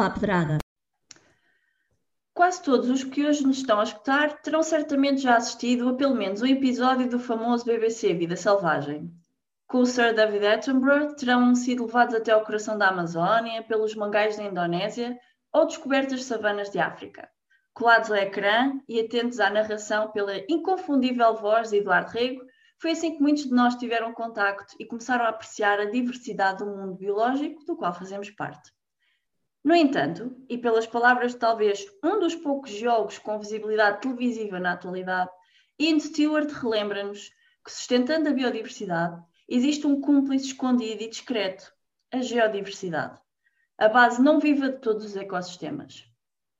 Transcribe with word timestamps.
À 0.00 0.08
pedrada. 0.08 0.56
Quase 2.32 2.62
todos 2.62 2.88
os 2.88 3.04
que 3.04 3.26
hoje 3.26 3.46
nos 3.46 3.58
estão 3.58 3.78
a 3.78 3.82
escutar 3.82 4.40
terão 4.40 4.62
certamente 4.62 5.20
já 5.20 5.36
assistido 5.36 5.90
a 5.90 5.94
pelo 5.94 6.14
menos 6.14 6.40
um 6.40 6.46
episódio 6.46 7.06
do 7.06 7.18
famoso 7.18 7.66
BBC 7.66 8.14
Vida 8.14 8.34
Selvagem. 8.34 9.12
Com 9.66 9.80
o 9.80 9.86
Sir 9.86 10.14
David 10.14 10.46
Attenborough 10.46 11.14
terão 11.16 11.54
sido 11.54 11.84
levados 11.84 12.14
até 12.14 12.32
ao 12.32 12.42
coração 12.42 12.78
da 12.78 12.88
Amazónia, 12.88 13.62
pelos 13.62 13.94
mangais 13.94 14.38
da 14.38 14.44
Indonésia 14.44 15.18
ou 15.52 15.66
descobertas 15.66 16.24
savanas 16.24 16.70
de 16.70 16.78
África. 16.78 17.28
Colados 17.74 18.10
ao 18.10 18.16
ecrã 18.16 18.80
e 18.88 18.98
atentos 18.98 19.38
à 19.38 19.50
narração 19.50 20.10
pela 20.12 20.34
inconfundível 20.48 21.34
voz 21.34 21.68
de 21.68 21.76
Eduardo 21.76 22.10
Rego, 22.10 22.40
foi 22.78 22.92
assim 22.92 23.16
que 23.16 23.22
muitos 23.22 23.44
de 23.44 23.52
nós 23.52 23.74
tiveram 23.74 24.14
contacto 24.14 24.74
e 24.80 24.86
começaram 24.86 25.26
a 25.26 25.28
apreciar 25.28 25.78
a 25.78 25.90
diversidade 25.90 26.64
do 26.64 26.70
mundo 26.70 26.94
biológico 26.94 27.62
do 27.66 27.76
qual 27.76 27.92
fazemos 27.92 28.30
parte. 28.30 28.72
No 29.62 29.74
entanto, 29.74 30.34
e 30.48 30.56
pelas 30.56 30.86
palavras 30.86 31.32
de 31.32 31.38
talvez 31.38 31.86
um 32.02 32.18
dos 32.18 32.34
poucos 32.34 32.70
geólogos 32.70 33.18
com 33.18 33.38
visibilidade 33.38 34.00
televisiva 34.00 34.58
na 34.58 34.72
atualidade, 34.72 35.30
Ian 35.78 35.98
Stewart 35.98 36.50
relembra-nos 36.50 37.28
que, 37.64 37.70
sustentando 37.70 38.28
a 38.28 38.32
biodiversidade, 38.32 39.22
existe 39.46 39.86
um 39.86 40.00
cúmplice 40.00 40.46
escondido 40.46 41.02
e 41.02 41.08
discreto, 41.08 41.72
a 42.10 42.22
geodiversidade, 42.22 43.20
a 43.76 43.88
base 43.88 44.22
não 44.22 44.40
viva 44.40 44.70
de 44.70 44.78
todos 44.78 45.04
os 45.04 45.16
ecossistemas. 45.16 46.06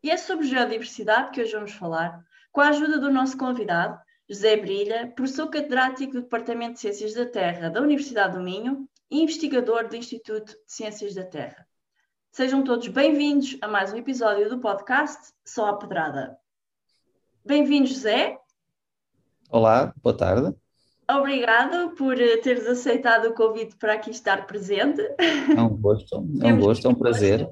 E 0.03 0.11
é 0.11 0.17
sobre 0.17 0.47
geodiversidade 0.47 1.31
que 1.31 1.41
hoje 1.41 1.53
vamos 1.53 1.73
falar, 1.73 2.23
com 2.53 2.61
a 2.61 2.69
ajuda 2.69 2.98
do 2.98 3.11
nosso 3.11 3.39
convidado, 3.39 3.98
José 4.29 4.57
Brilha, 4.57 5.12
professor 5.17 5.48
catedrático 5.48 6.12
do 6.12 6.23
Departamento 6.23 6.75
de 6.75 6.81
Ciências 6.81 7.15
da 7.15 7.27
Terra 7.27 7.69
da 7.69 7.81
Universidade 7.81 8.37
do 8.37 8.42
Minho 8.42 8.89
e 9.11 9.23
investigador 9.23 9.89
do 9.89 9.97
Instituto 9.97 10.53
de 10.53 10.73
Ciências 10.73 11.14
da 11.14 11.25
Terra. 11.25 11.67
Sejam 12.33 12.62
todos 12.62 12.86
bem-vindos 12.86 13.59
a 13.61 13.67
mais 13.67 13.92
um 13.92 13.97
episódio 13.97 14.48
do 14.48 14.61
podcast 14.61 15.33
Só 15.45 15.67
a 15.67 15.77
Pedrada. 15.77 16.39
Bem-vindo, 17.45 17.89
José. 17.89 18.39
Olá, 19.50 19.92
boa 20.00 20.17
tarde. 20.17 20.55
Obrigado 21.11 21.91
por 21.97 22.20
eh, 22.20 22.36
teres 22.36 22.69
aceitado 22.69 23.27
o 23.27 23.34
convite 23.34 23.75
para 23.77 23.95
aqui 23.95 24.12
estar 24.12 24.47
presente. 24.47 25.03
É 25.56 25.61
um 25.61 25.77
gosto, 25.77 26.25
é 26.41 26.53
um 26.53 26.61
gosto, 26.61 26.86
é 26.86 26.91
um 26.91 26.95
prazer. 26.95 27.51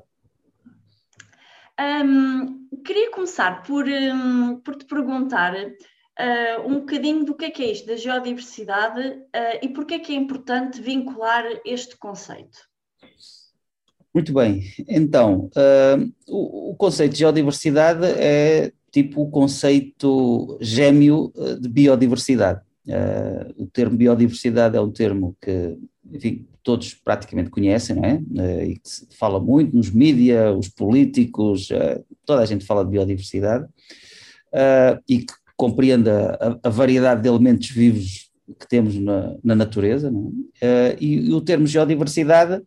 Um, 1.81 2.69
queria 2.84 3.11
começar 3.11 3.65
por, 3.65 3.84
um, 3.84 4.61
por 4.61 4.77
te 4.77 4.84
perguntar 4.84 5.56
uh, 5.56 6.62
um 6.65 6.79
bocadinho 6.79 7.25
do 7.25 7.34
que 7.34 7.47
é 7.47 7.51
que 7.51 7.65
é 7.65 7.73
isto 7.73 7.89
da 7.89 7.97
geodiversidade 7.97 9.01
uh, 9.09 9.59
e 9.61 9.69
porque 9.71 9.95
é 9.95 9.99
que 9.99 10.12
é 10.12 10.17
importante 10.17 10.81
vincular 10.81 11.45
este 11.65 11.97
conceito. 11.97 12.69
Muito 14.14 14.33
bem, 14.33 14.64
então, 14.89 15.51
uh, 15.55 16.12
o, 16.27 16.70
o, 16.70 16.75
conceito 16.77 17.12
de 17.12 17.19
geodiversidade 17.19 18.05
é 18.05 18.73
tipo 18.91 19.23
o 19.23 19.31
conceito 19.31 20.59
gêmeo 20.61 21.33
de 21.61 21.69
biodiversidade. 21.69 22.61
o 23.56 23.67
termo 23.67 23.97
biodiversidade 23.97 24.77
é 24.77 24.81
um 24.81 24.91
termo 24.91 25.37
que, 25.41 25.77
enfim, 26.11 26.47
todos 26.62 26.95
praticamente 26.95 27.50
conhecem, 27.50 27.97
não 27.97 28.05
é? 28.05 28.67
e 28.67 28.78
que 28.78 28.89
se 28.89 29.06
fala 29.11 29.39
muito 29.39 29.77
nos 29.77 29.91
mídias, 29.91 30.56
os 30.56 30.69
políticos, 30.69 31.69
toda 32.25 32.43
a 32.43 32.47
gente 32.47 32.65
fala 32.65 32.83
de 32.84 32.91
biodiversidade, 32.91 33.67
e 35.06 35.19
que 35.19 35.34
compreende 35.59 36.09
a, 36.09 36.56
a, 36.62 36.70
variedade 36.70 37.20
de 37.20 37.28
elementos 37.28 37.69
vivos 37.69 38.31
que 38.59 38.69
temos 38.69 38.95
na, 38.95 39.34
na 39.43 39.56
natureza, 39.56 40.11
é? 40.62 40.93
uh, 40.93 40.97
e, 41.00 41.28
e, 41.28 41.33
o 41.34 41.41
termo 41.41 41.67
geodiversidade 41.67 42.62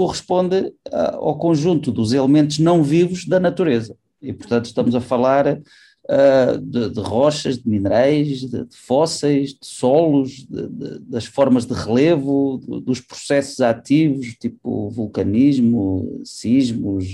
corresponde 0.00 0.72
uh, 0.88 1.16
ao 1.16 1.36
conjunto 1.36 1.92
dos 1.92 2.14
elementos 2.14 2.58
não 2.58 2.82
vivos 2.82 3.26
da 3.26 3.38
natureza. 3.38 3.94
E, 4.22 4.32
portanto, 4.32 4.64
estamos 4.64 4.94
a 4.94 5.00
falar 5.00 5.46
uh, 5.58 6.58
de, 6.58 6.88
de, 6.88 7.00
rochas, 7.00 7.58
de 7.58 7.68
minerais, 7.68 8.40
de, 8.40 8.64
de 8.64 8.76
fósseis, 8.76 9.50
de 9.50 9.66
solos, 9.66 10.46
de, 10.48 11.00
das 11.00 11.26
formas 11.26 11.66
de 11.66 11.74
relevo, 11.74 12.56
dos 12.82 13.02
processos 13.02 13.60
ativos, 13.60 14.34
tipo 14.40 14.88
vulcanismo, 14.88 16.22
sismos, 16.24 17.04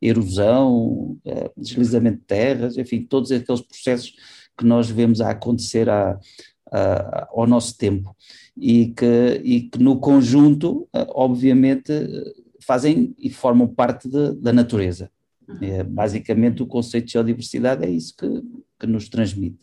erosão, 0.00 1.18
deslizamento 1.54 2.20
de 2.20 2.24
terras, 2.24 2.78
enfim, 2.78 3.02
todos 3.02 3.30
aqueles 3.30 3.60
processos 3.60 4.14
que 4.56 4.64
nós 4.64 4.88
vemos 4.88 5.20
a 5.20 5.30
acontecer 5.30 5.90
a, 5.90 6.18
a, 6.70 7.28
ao 7.30 7.46
nosso 7.46 7.76
tempo 7.76 8.14
e 8.56 8.88
que, 8.88 9.40
e 9.42 9.62
que 9.62 9.78
no 9.78 9.98
conjunto, 9.98 10.88
eh, 10.92 11.06
obviamente, 11.10 11.92
fazem 12.60 13.14
e 13.18 13.30
formam 13.30 13.66
parte 13.66 14.08
de, 14.08 14.32
da 14.34 14.52
natureza. 14.52 15.10
Uhum. 15.48 15.58
É, 15.62 15.82
basicamente, 15.82 16.62
o 16.62 16.66
conceito 16.66 17.06
de 17.06 17.12
geodiversidade 17.12 17.84
é 17.84 17.90
isso 17.90 18.14
que, 18.16 18.28
que 18.78 18.86
nos 18.86 19.08
transmite. 19.08 19.58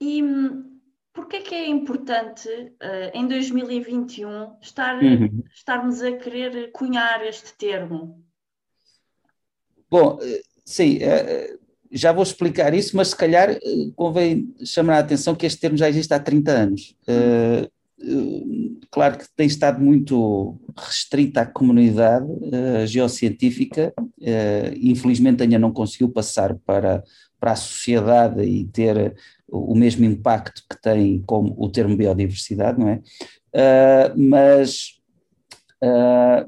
E 0.00 0.22
hum, 0.22 0.78
porquê 1.12 1.40
que 1.40 1.54
é 1.54 1.68
importante, 1.68 2.48
uh, 2.48 3.10
em 3.14 3.26
2021, 3.26 4.56
estar, 4.60 5.02
uhum. 5.02 5.42
estarmos 5.52 6.02
a 6.02 6.12
querer 6.12 6.70
cunhar 6.72 7.24
este 7.26 7.54
termo? 7.54 8.22
Bom, 9.90 10.18
eh, 10.20 10.42
sim, 10.64 10.98
já 11.94 12.12
vou 12.12 12.24
explicar 12.24 12.74
isso, 12.74 12.96
mas 12.96 13.08
se 13.08 13.16
calhar 13.16 13.50
eh, 13.50 13.60
convém 13.94 14.52
chamar 14.64 14.96
a 14.96 14.98
atenção 14.98 15.34
que 15.34 15.46
este 15.46 15.60
termo 15.60 15.76
já 15.76 15.88
existe 15.88 16.12
há 16.12 16.18
30 16.18 16.50
anos. 16.50 16.96
Uh, 17.08 17.70
claro 18.90 19.16
que 19.16 19.24
tem 19.36 19.46
estado 19.46 19.80
muito 19.80 20.58
restrita 20.76 21.42
à 21.42 21.46
comunidade 21.46 22.26
geocientífica, 22.86 23.94
infelizmente 24.78 25.42
ainda 25.42 25.58
não 25.58 25.72
conseguiu 25.72 26.10
passar 26.10 26.54
para, 26.66 27.02
para 27.40 27.52
a 27.52 27.56
sociedade 27.56 28.42
e 28.42 28.64
ter 28.66 29.14
o 29.48 29.74
mesmo 29.74 30.04
impacto 30.04 30.62
que 30.68 30.78
tem 30.82 31.22
como 31.24 31.54
o 31.56 31.70
termo 31.70 31.96
biodiversidade, 31.96 32.78
não 32.78 32.88
é? 32.88 33.00
mas, 34.14 35.00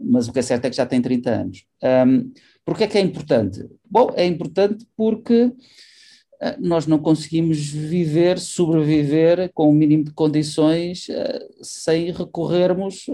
mas 0.00 0.28
o 0.28 0.32
que 0.32 0.38
é 0.38 0.42
certo 0.42 0.64
é 0.64 0.70
que 0.70 0.76
já 0.76 0.86
tem 0.86 1.00
30 1.00 1.30
anos. 1.30 1.64
Um, 1.82 2.30
Porquê 2.66 2.82
é 2.82 2.86
que 2.88 2.98
é 2.98 3.00
importante? 3.00 3.64
Bom, 3.88 4.12
é 4.16 4.26
importante 4.26 4.84
porque 4.96 5.52
eh, 6.40 6.56
nós 6.58 6.84
não 6.84 6.98
conseguimos 6.98 7.58
viver, 7.58 8.40
sobreviver 8.40 9.52
com 9.54 9.70
o 9.70 9.72
mínimo 9.72 10.02
de 10.02 10.10
condições 10.10 11.08
eh, 11.08 11.46
sem 11.62 12.10
recorrermos 12.10 13.06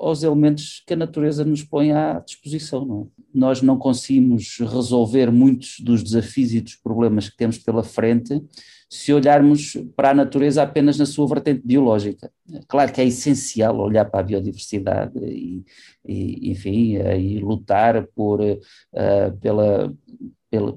aos 0.00 0.22
elementos 0.22 0.82
que 0.86 0.94
a 0.94 0.96
natureza 0.96 1.44
nos 1.44 1.62
põe 1.62 1.92
à 1.92 2.18
disposição. 2.18 2.86
Não 2.86 3.02
é? 3.02 3.22
Nós 3.34 3.60
não 3.60 3.76
conseguimos 3.76 4.56
resolver 4.58 5.30
muitos 5.30 5.80
dos 5.80 6.02
desafios 6.02 6.54
e 6.54 6.62
dos 6.62 6.76
problemas 6.76 7.28
que 7.28 7.36
temos 7.36 7.58
pela 7.58 7.82
frente 7.82 8.42
se 8.94 9.12
olharmos 9.12 9.76
para 9.96 10.10
a 10.10 10.14
natureza 10.14 10.62
apenas 10.62 10.96
na 10.96 11.04
sua 11.04 11.26
vertente 11.26 11.62
biológica. 11.66 12.30
Claro 12.68 12.92
que 12.92 13.00
é 13.00 13.04
essencial 13.04 13.76
olhar 13.76 14.04
para 14.04 14.20
a 14.20 14.22
biodiversidade 14.22 15.18
e, 15.18 15.64
e 16.06 16.52
enfim, 16.52 16.94
e 16.94 17.40
lutar 17.40 18.06
por, 18.14 18.40
uh, 18.40 19.36
pela, 19.40 19.92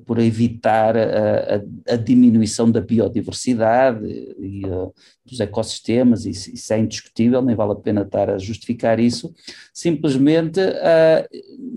por 0.05 0.19
evitar 0.19 0.95
a, 0.97 1.55
a, 1.55 1.93
a, 1.93 1.95
diminuição 1.95 2.69
da 2.69 2.81
biodiversidade 2.81 4.05
e 4.39 4.65
uh, 4.65 4.93
dos 5.25 5.39
ecossistemas, 5.39 6.25
isso, 6.25 6.49
isso, 6.53 6.73
é 6.73 6.79
indiscutível, 6.79 7.41
nem 7.41 7.55
vale 7.55 7.73
a 7.73 7.75
pena 7.75 8.01
estar 8.01 8.29
a 8.29 8.37
justificar 8.37 8.99
isso. 8.99 9.33
Simplesmente 9.73 10.59
uh, 10.59 11.27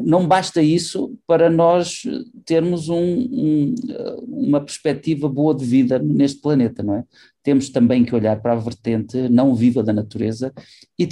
não 0.04 0.26
basta 0.26 0.62
isso 0.62 1.16
para 1.26 1.50
nós 1.50 2.02
termos 2.44 2.88
um, 2.88 2.96
um, 2.96 3.74
uma 4.28 4.60
perspectiva 4.60 5.28
boa 5.28 5.54
de 5.54 5.64
vida 5.64 5.98
neste 5.98 6.40
planeta, 6.40 6.82
não 6.82 6.96
é? 6.96 7.04
Temos 7.42 7.70
também 7.70 8.04
que 8.04 8.14
olhar 8.14 8.41
para 8.41 8.53
a 8.53 8.56
vertente 8.56 9.28
não 9.28 9.54
viva 9.54 9.82
da 9.82 9.92
natureza 9.92 10.53
e, 10.98 11.08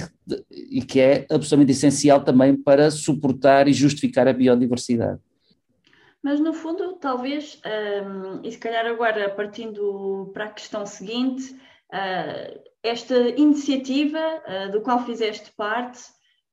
e 0.69 0.81
que 0.81 0.99
é 0.99 1.25
absolutamente 1.29 1.71
essencial 1.71 2.23
também 2.23 2.55
para 2.55 2.91
suportar 2.91 3.67
e 3.67 3.73
justificar 3.73 4.27
a 4.27 4.33
biodiversidade. 4.33 5.19
Mas 6.21 6.39
no 6.39 6.53
fundo, 6.53 6.97
talvez, 6.97 7.61
um, 7.65 8.41
e 8.43 8.51
se 8.51 8.57
calhar 8.57 8.85
agora 8.85 9.29
partindo 9.29 10.29
para 10.33 10.45
a 10.45 10.51
questão 10.51 10.85
seguinte, 10.85 11.53
uh, 11.93 12.59
esta 12.83 13.17
iniciativa 13.17 14.19
uh, 14.19 14.71
do 14.71 14.81
qual 14.81 15.05
fizeste 15.05 15.51
parte, 15.53 16.01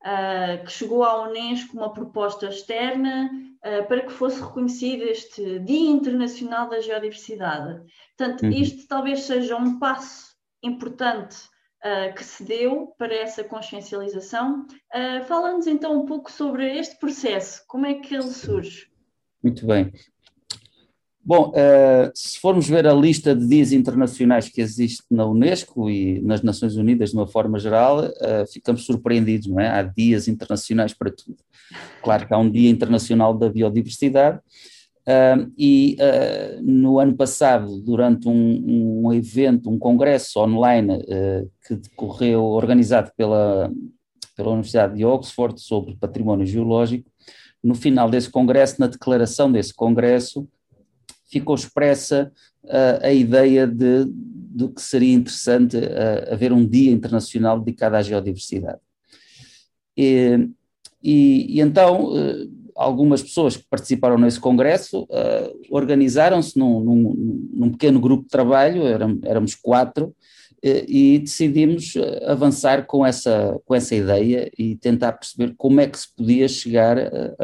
uh, 0.03 0.65
que 0.65 0.71
chegou 0.71 1.03
à 1.03 1.29
Unesco 1.29 1.77
uma 1.77 1.93
proposta 1.93 2.47
externa 2.47 3.31
para 3.89 4.03
que 4.03 4.13
fosse 4.13 4.41
reconhecido 4.41 5.03
este 5.03 5.59
Dia 5.59 5.91
Internacional 5.91 6.69
da 6.69 6.81
Geodiversidade. 6.81 7.83
Portanto, 8.17 8.45
uhum. 8.45 8.51
isto 8.51 8.87
talvez 8.87 9.23
seja 9.23 9.57
um 9.57 9.81
passo 9.81 10.37
importante 10.63 11.37
que 12.15 12.23
se 12.23 12.45
deu 12.45 12.95
para 12.97 13.13
essa 13.13 13.43
consciencialização. 13.43 14.69
Fala-nos 15.27 15.67
então 15.67 16.01
um 16.01 16.07
pouco 16.07 16.31
sobre 16.31 16.79
este 16.79 16.97
processo, 17.01 17.65
como 17.67 17.87
é 17.87 17.95
que 17.95 18.15
ele 18.15 18.31
surge? 18.31 18.89
Muito 19.43 19.67
bem. 19.67 19.93
Bom, 21.27 21.49
uh, 21.49 22.09
se 22.15 22.39
formos 22.39 22.69
ver 22.69 22.87
a 22.87 22.95
lista 22.95 23.35
de 23.35 23.49
dias 23.49 23.73
internacionais 23.73 24.49
que 24.49 24.61
existe 24.61 25.03
na 25.11 25.27
Unesco 25.27 25.91
e 25.91 26.21
nas 26.21 26.41
Nações 26.41 26.77
Unidas 26.77 27.11
de 27.11 27.17
uma 27.17 27.27
forma 27.27 27.59
geral, 27.59 28.05
uh, 28.05 28.47
ficamos 28.49 28.87
surpreendidos, 28.87 29.49
não 29.49 29.59
é? 29.59 29.69
Há 29.69 29.83
dias 29.83 30.29
internacionais 30.29 30.95
para 30.95 31.11
tudo. 31.11 31.39
Claro 32.01 32.29
que 32.29 32.33
há 32.33 32.39
um 32.39 32.49
Dia 32.49 32.71
Internacional 32.71 33.37
da 33.37 33.49
Biodiversidade, 33.51 34.39
uh, 34.39 35.53
e 35.59 35.97
no 36.63 37.01
ano 37.01 37.17
passado, 37.17 37.81
durante 37.81 38.29
um, 38.29 39.07
um, 39.07 39.13
evento, 39.13 39.69
um 39.69 39.81
congresso 39.81 40.39
online 40.39 41.05
que 41.67 41.75
decorreu, 41.75 42.45
organizado 42.45 43.11
pela, 43.17 43.69
pela 44.37 44.51
Universidade 44.51 44.95
de 44.95 45.05
Oxford 45.05 45.61
sobre 45.61 45.97
património 45.97 46.47
geológico, 46.47 47.11
no 47.67 47.75
final 47.75 48.09
desse 48.09 48.31
congresso, 48.31 48.77
na 48.79 48.87
declaração 48.87 49.51
desse 49.51 49.75
congresso, 49.75 50.47
ficou 51.29 51.57
expressa 51.57 52.33
uh, 52.63 53.05
a 53.05 53.13
ideia 53.13 53.67
de, 53.67 54.05
de 54.09 54.69
que 54.69 54.81
seria 54.81 55.13
interessante 55.13 55.77
uh, 55.77 56.33
haver 56.33 56.53
um 56.53 56.65
dia 56.65 56.93
internacional 56.93 57.59
dedicado 57.59 57.97
à 57.97 58.03
geodiversidade. 58.03 58.79
E, 59.97 60.49
e, 61.03 61.57
e 61.57 61.61
então, 61.61 62.13
uh, 62.13 62.53
algumas 62.77 63.21
pessoas 63.21 63.57
que 63.57 63.65
participaram 63.69 64.17
nesse 64.17 64.39
congresso 64.39 65.09
organizaram-se 65.69 66.57
num, 66.57 66.79
num, 66.79 67.51
num, 67.53 67.71
pequeno 67.73 67.99
grupo 67.99 68.25
de 68.25 68.29
trabalho, 68.29 68.83
éramos 69.25 69.57
quatro, 69.57 70.15
e 70.63 71.19
decidimos 71.19 71.95
avançar 72.27 72.87
com 72.87 73.05
essa, 73.05 73.61
com 73.65 73.75
essa 73.75 73.95
ideia 73.95 74.51
e 74.59 74.77
tentar 74.77 75.13
perceber 75.13 75.55
como 75.57 75.81
é 75.81 75.87
que 75.87 75.99
se 75.99 76.15
podia 76.15 76.49
chegar 76.49 76.99
a, 76.99 77.35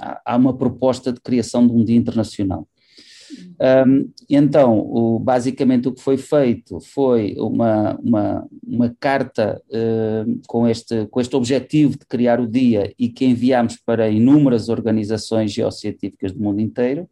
a, 0.00 0.20
a 0.24 0.36
uma 0.36 0.56
proposta 0.56 1.12
de 1.12 1.20
criação 1.20 1.66
de 1.66 1.72
um 1.72 1.84
dia 1.84 1.96
internacional. 1.96 2.66
Um, 3.86 4.10
então, 4.28 4.78
o, 4.78 5.18
basicamente 5.18 5.88
o 5.88 5.92
que 5.92 6.02
foi 6.02 6.16
feito 6.16 6.80
foi 6.80 7.34
uma, 7.38 7.98
uma, 8.02 8.48
uma 8.66 8.96
carta 8.98 9.62
uh, 9.68 10.40
com, 10.46 10.66
este, 10.66 11.06
com 11.06 11.20
este 11.20 11.36
objetivo 11.36 11.98
de 11.98 12.06
criar 12.06 12.40
o 12.40 12.46
dia 12.46 12.92
e 12.98 13.08
que 13.08 13.24
enviámos 13.24 13.76
para 13.76 14.08
inúmeras 14.08 14.68
organizações 14.68 15.52
geocientíficas 15.52 16.32
do 16.32 16.42
mundo 16.42 16.60
inteiro, 16.60 17.08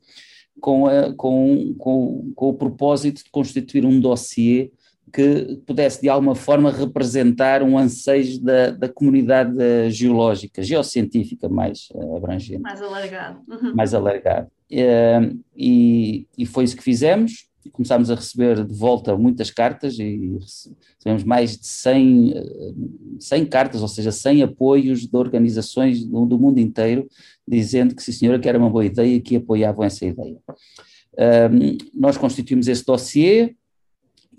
com, 0.60 0.86
a, 0.86 1.14
com, 1.14 1.74
com, 1.78 2.32
com 2.34 2.48
o 2.48 2.54
propósito 2.54 3.24
de 3.24 3.30
constituir 3.30 3.84
um 3.86 3.98
dossiê 4.00 4.70
que 5.12 5.60
pudesse 5.66 6.00
de 6.00 6.08
alguma 6.08 6.34
forma 6.34 6.70
representar 6.70 7.62
um 7.62 7.76
ansejo 7.76 8.40
da, 8.40 8.70
da 8.70 8.88
comunidade 8.88 9.90
geológica, 9.90 10.62
geocientífica 10.62 11.48
mais 11.48 11.88
uh, 11.94 12.16
abrangente. 12.16 12.60
Mais 12.60 12.80
alargado. 12.80 13.40
Uhum. 13.48 13.74
Mais 13.74 13.94
alargado. 13.94 14.48
Uh, 14.70 15.38
e, 15.56 16.26
e, 16.38 16.46
foi 16.46 16.64
isso 16.64 16.76
que 16.76 16.82
fizemos. 16.82 17.48
Começámos 17.72 18.10
a 18.10 18.14
receber 18.14 18.64
de 18.64 18.74
volta 18.74 19.16
muitas 19.16 19.50
cartas 19.50 19.98
e 19.98 20.38
recebemos 20.96 21.24
mais 21.24 21.58
de 21.58 21.66
100, 21.66 22.34
100 23.18 23.46
cartas, 23.46 23.82
ou 23.82 23.88
seja, 23.88 24.10
100 24.10 24.44
apoios 24.44 25.06
de 25.06 25.16
organizações 25.16 26.04
do, 26.04 26.24
do 26.24 26.38
mundo 26.38 26.58
inteiro, 26.58 27.06
dizendo 27.46 27.94
que, 27.94 28.02
sim 28.02 28.12
senhora, 28.12 28.38
que 28.38 28.48
era 28.48 28.58
uma 28.58 28.70
boa 28.70 28.84
ideia 28.86 29.16
e 29.16 29.20
que 29.20 29.36
apoiavam 29.36 29.84
essa 29.84 30.06
ideia. 30.06 30.38
Nós 31.92 32.16
constituímos 32.16 32.66
esse 32.66 32.84
dossiê, 32.84 33.54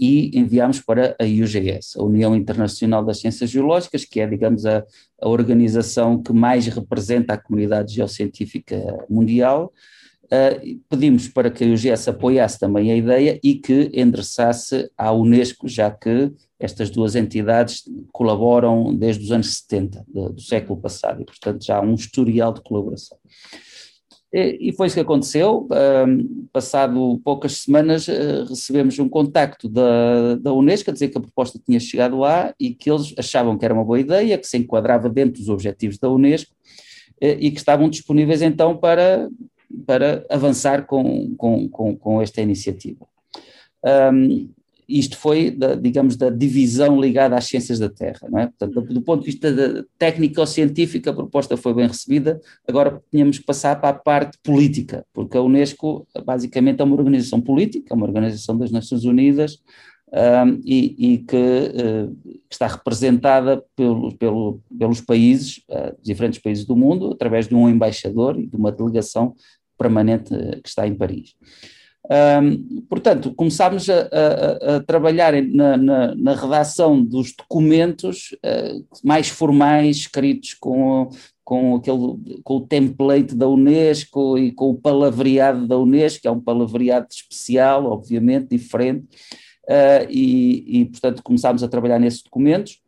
e 0.01 0.36
enviámos 0.36 0.80
para 0.80 1.15
a 1.19 1.24
UGS, 1.24 1.95
a 1.95 2.03
União 2.03 2.36
Internacional 2.36 3.06
das 3.06 3.19
Ciências 3.19 3.51
Geológicas, 3.51 4.03
que 4.03 4.19
é, 4.19 4.25
digamos, 4.25 4.65
a, 4.65 4.83
a 5.21 5.30
organização 5.30 6.21
que 6.24 6.33
mais 6.33 6.65
representa 6.65 7.33
a 7.33 7.38
comunidade 7.38 7.94
geocientífica 7.94 8.81
mundial. 9.07 9.71
Uh, 10.25 10.80
pedimos 10.89 11.27
para 11.27 11.51
que 11.51 11.63
a 11.63 11.68
UGS 11.68 12.07
apoiasse 12.07 12.57
também 12.57 12.92
a 12.92 12.95
ideia 12.95 13.39
e 13.44 13.56
que 13.56 13.92
endereçasse 13.94 14.89
à 14.98 15.12
Unesco, 15.12 15.68
já 15.68 15.92
que 15.92 16.31
estas 16.57 16.89
duas 16.89 17.15
entidades 17.15 17.83
colaboram 18.12 18.95
desde 18.95 19.24
os 19.25 19.31
anos 19.31 19.56
70 19.57 20.06
do, 20.07 20.30
do 20.30 20.42
século 20.42 20.80
passado 20.80 21.21
e, 21.21 21.25
portanto, 21.25 21.63
já 21.63 21.77
há 21.77 21.81
um 21.81 21.94
historial 21.94 22.54
de 22.54 22.62
colaboração. 22.62 23.18
E 24.33 24.72
foi 24.72 24.88
isso 24.88 24.95
que 24.95 25.01
aconteceu. 25.01 25.68
passado 26.54 27.19
poucas 27.24 27.57
semanas, 27.57 28.07
uh, 28.07 28.45
recebemos 28.48 28.98
um 28.98 29.10
contacto 29.10 29.68
da, 29.68 30.36
da 30.36 30.54
Unesco 30.54 30.89
a 30.89 30.94
dizer 30.94 31.10
que 31.10 31.18
a 31.18 31.22
proposta 31.22 31.60
tinha 31.63 31.80
chegado 31.80 32.18
lá 32.18 32.54
e 32.57 32.74
que 32.74 32.89
eles 32.89 33.13
achavam 33.18 33.57
que 33.57 33.66
era 33.66 33.74
uma 33.74 33.83
boa 33.83 34.00
ideia, 34.00 34.38
que 34.38 34.48
se 34.48 34.57
enquadrava 34.57 35.10
dentro 35.10 35.42
dos 35.42 35.50
objetivos 35.50 35.98
da 35.98 36.10
Unesco 36.10 36.54
uh, 37.22 37.38
e 37.39 37.51
que 37.51 37.57
estavam 37.57 37.89
disponíveis 37.89 38.42
então 38.42 38.78
para, 38.78 39.30
para 39.86 40.25
avançar 40.30 40.86
com, 40.86 41.36
com, 41.36 41.68
com, 41.68 41.98
com 41.98 42.22
esta 42.22 42.42
iniciativa. 42.42 43.06
Isto 44.98 45.18
foi, 45.18 45.52
da, 45.52 45.76
digamos, 45.76 46.16
da 46.16 46.30
divisão 46.30 47.00
ligada 47.00 47.36
às 47.36 47.46
ciências 47.46 47.80
da 47.80 47.90
Terra, 47.90 48.28
não 48.30 48.40
é? 48.40 48.48
Portanto, 48.48 48.82
do, 48.82 48.94
do 48.94 49.02
ponto 49.02 49.24
de 49.24 49.32
vista 49.32 49.86
técnico-científico, 49.98 51.10
a 51.10 51.14
proposta 51.14 51.58
foi 51.58 51.74
bem 51.74 51.88
recebida, 51.88 52.40
agora 52.68 53.02
tínhamos 53.12 53.40
que 53.40 53.46
passar 53.46 53.80
para 53.80 53.90
a 53.90 54.00
parte 54.00 54.38
política, 54.44 55.06
porque 55.14 55.38
a 55.38 55.42
Unesco 55.42 56.08
basicamente 56.26 56.82
é 56.82 56.84
uma 56.84 56.96
organização 56.96 57.42
política, 57.42 57.94
é 57.94 57.96
uma 57.96 58.06
organização 58.06 58.58
das 58.58 58.72
Nações 58.72 59.04
Unidas, 59.04 59.60
um, 60.12 60.62
e, 60.66 61.14
e, 61.14 61.18
que 61.20 61.38
uh, 61.38 62.18
está 62.50 62.68
representada 62.68 63.64
pelo, 63.76 64.14
pelo, 64.18 64.62
pelos 64.78 65.00
países, 65.00 65.64
uh, 65.70 65.96
diferentes 66.02 66.40
países 66.40 66.66
do 66.66 66.76
mundo, 66.76 67.14
através 67.14 67.48
de 67.48 67.56
um 67.56 67.70
embaixador 67.70 68.38
e 68.38 68.46
de 68.46 68.56
uma 68.58 68.72
delegação 68.74 69.34
permanente 69.78 70.34
uh, 70.34 70.62
que 70.62 70.68
está 70.68 70.86
em 70.86 70.96
Paris. 70.96 71.34
Um, 72.12 72.81
portanto, 72.90 73.34
começámos 73.34 73.90
a, 73.90 74.02
a, 74.02 74.75
a 74.75 74.80
trabalhar 74.81 75.31
na, 75.44 75.78
na, 75.78 76.13
na, 76.13 76.36
redação 76.36 77.02
dos 77.02 77.34
documentos 77.34 78.36
uh, 78.44 78.86
mais 79.02 79.30
formais, 79.30 79.96
escritos 79.96 80.54
com, 80.56 81.10
com, 81.42 81.78
aquele, 81.78 82.42
com 82.44 82.58
o 82.58 82.68
template 82.68 83.34
da 83.34 83.48
Unesco 83.48 84.38
e 84.38 84.52
com 84.52 84.72
o 84.72 84.78
palavreado 84.78 85.66
da 85.66 85.78
Unesco, 85.78 86.24
que 86.24 86.28
é 86.28 86.31
um 86.31 86.42
palavreado 86.42 87.08
especial, 87.10 87.86
obviamente, 87.86 88.50
diferente, 88.50 89.06
uh, 89.69 90.06
e, 90.10 90.81
e, 90.81 90.86
portanto, 90.88 91.24
começámos 91.24 91.64
a 91.64 91.69
trabalhar 91.69 91.98
nesses 91.98 92.22
documentos 92.22 92.81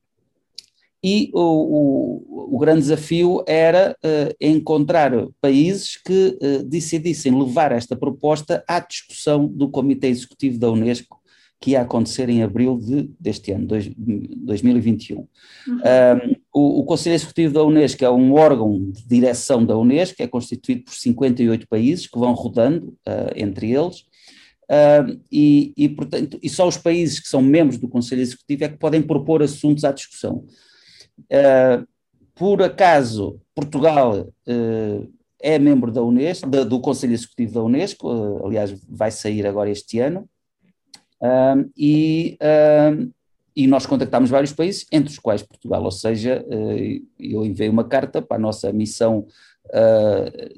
e 1.04 1.30
o, 1.34 1.42
o, 1.42 2.56
o, 2.56 2.58
grande 2.58 2.82
desafio 2.82 3.44
era 3.46 3.94
uh, 4.04 4.34
encontrar 4.40 5.12
países 5.42 5.98
que 5.98 6.38
uh, 6.42 6.64
decidissem 6.64 7.38
levar 7.38 7.74
esta 7.74 7.94
proposta 7.94 8.64
à 8.66 8.80
discussão 8.80 9.46
do 9.46 9.70
Comitê 9.70 10.08
Executivo 10.08 10.58
da 10.58 10.72
Unesco, 10.72 11.20
que 11.60 11.72
ia 11.72 11.82
acontecer 11.82 12.30
em 12.30 12.42
abril 12.42 12.78
de, 12.78 13.10
deste 13.20 13.52
ano, 13.52 13.68
dois, 13.68 13.92
2021. 13.98 15.18
Uhum. 15.18 15.28
Um, 15.74 16.36
o, 16.54 16.80
o, 16.80 16.84
Conselho 16.86 17.16
Executivo 17.16 17.54
da 17.54 17.64
Unesco 17.64 18.04
é 18.06 18.10
um 18.10 18.34
órgão 18.34 18.80
de 18.80 19.06
direção 19.06 19.66
da 19.66 19.78
Unesco, 19.78 20.22
é 20.24 20.28
constituído 20.28 20.86
por 20.86 20.94
58 20.94 21.68
países 21.68 22.08
que 22.08 22.18
vão 22.18 22.34
rodando 22.34 22.98
uh, 23.08 23.32
entre 23.36 23.72
eles. 23.72 24.06
Uh, 24.70 25.20
e, 25.30 25.74
e, 25.76 25.90
portanto, 25.90 26.40
e 26.42 26.50
só 26.50 26.66
os 26.66 26.78
países 26.78 27.20
que 27.20 27.28
são 27.28 27.42
membros 27.42 27.78
do 27.78 27.90
Conselho 27.90 28.22
Executivo 28.22 28.64
é 28.64 28.70
que 28.70 28.78
podem 28.78 29.02
propor 29.02 29.44
assuntos 29.44 29.84
à 29.84 29.92
discussão. 29.92 30.46
Uh, 31.20 31.88
por 32.36 32.62
acaso, 32.62 33.40
Portugal 33.54 34.28
uh, 34.48 35.14
é 35.40 35.60
membro 35.60 35.92
da 35.92 36.02
Unesco, 36.02 36.50
da, 36.50 36.64
do 36.64 36.80
Conselho 36.80 37.14
Executivo 37.14 37.54
da 37.54 37.64
Unesco, 37.64 38.12
uh, 38.12 38.46
aliás, 38.46 38.72
vai 38.88 39.12
sair 39.12 39.46
agora 39.46 39.70
este 39.70 40.00
ano, 40.00 40.28
e, 41.78 42.38
e 43.56 43.66
nós 43.66 43.86
contactámos 43.86 44.30
vários 44.30 44.52
países, 44.52 44.86
entre 44.92 45.10
os 45.10 45.18
quais 45.18 45.42
Portugal, 45.42 45.82
ou 45.82 45.92
seja, 45.92 46.46
eu 47.18 47.46
enviei 47.46 47.70
uma 47.70 47.86
carta 47.86 48.22
para 48.22 48.36
a 48.36 48.40
nossa 48.42 48.74
missão 48.74 49.26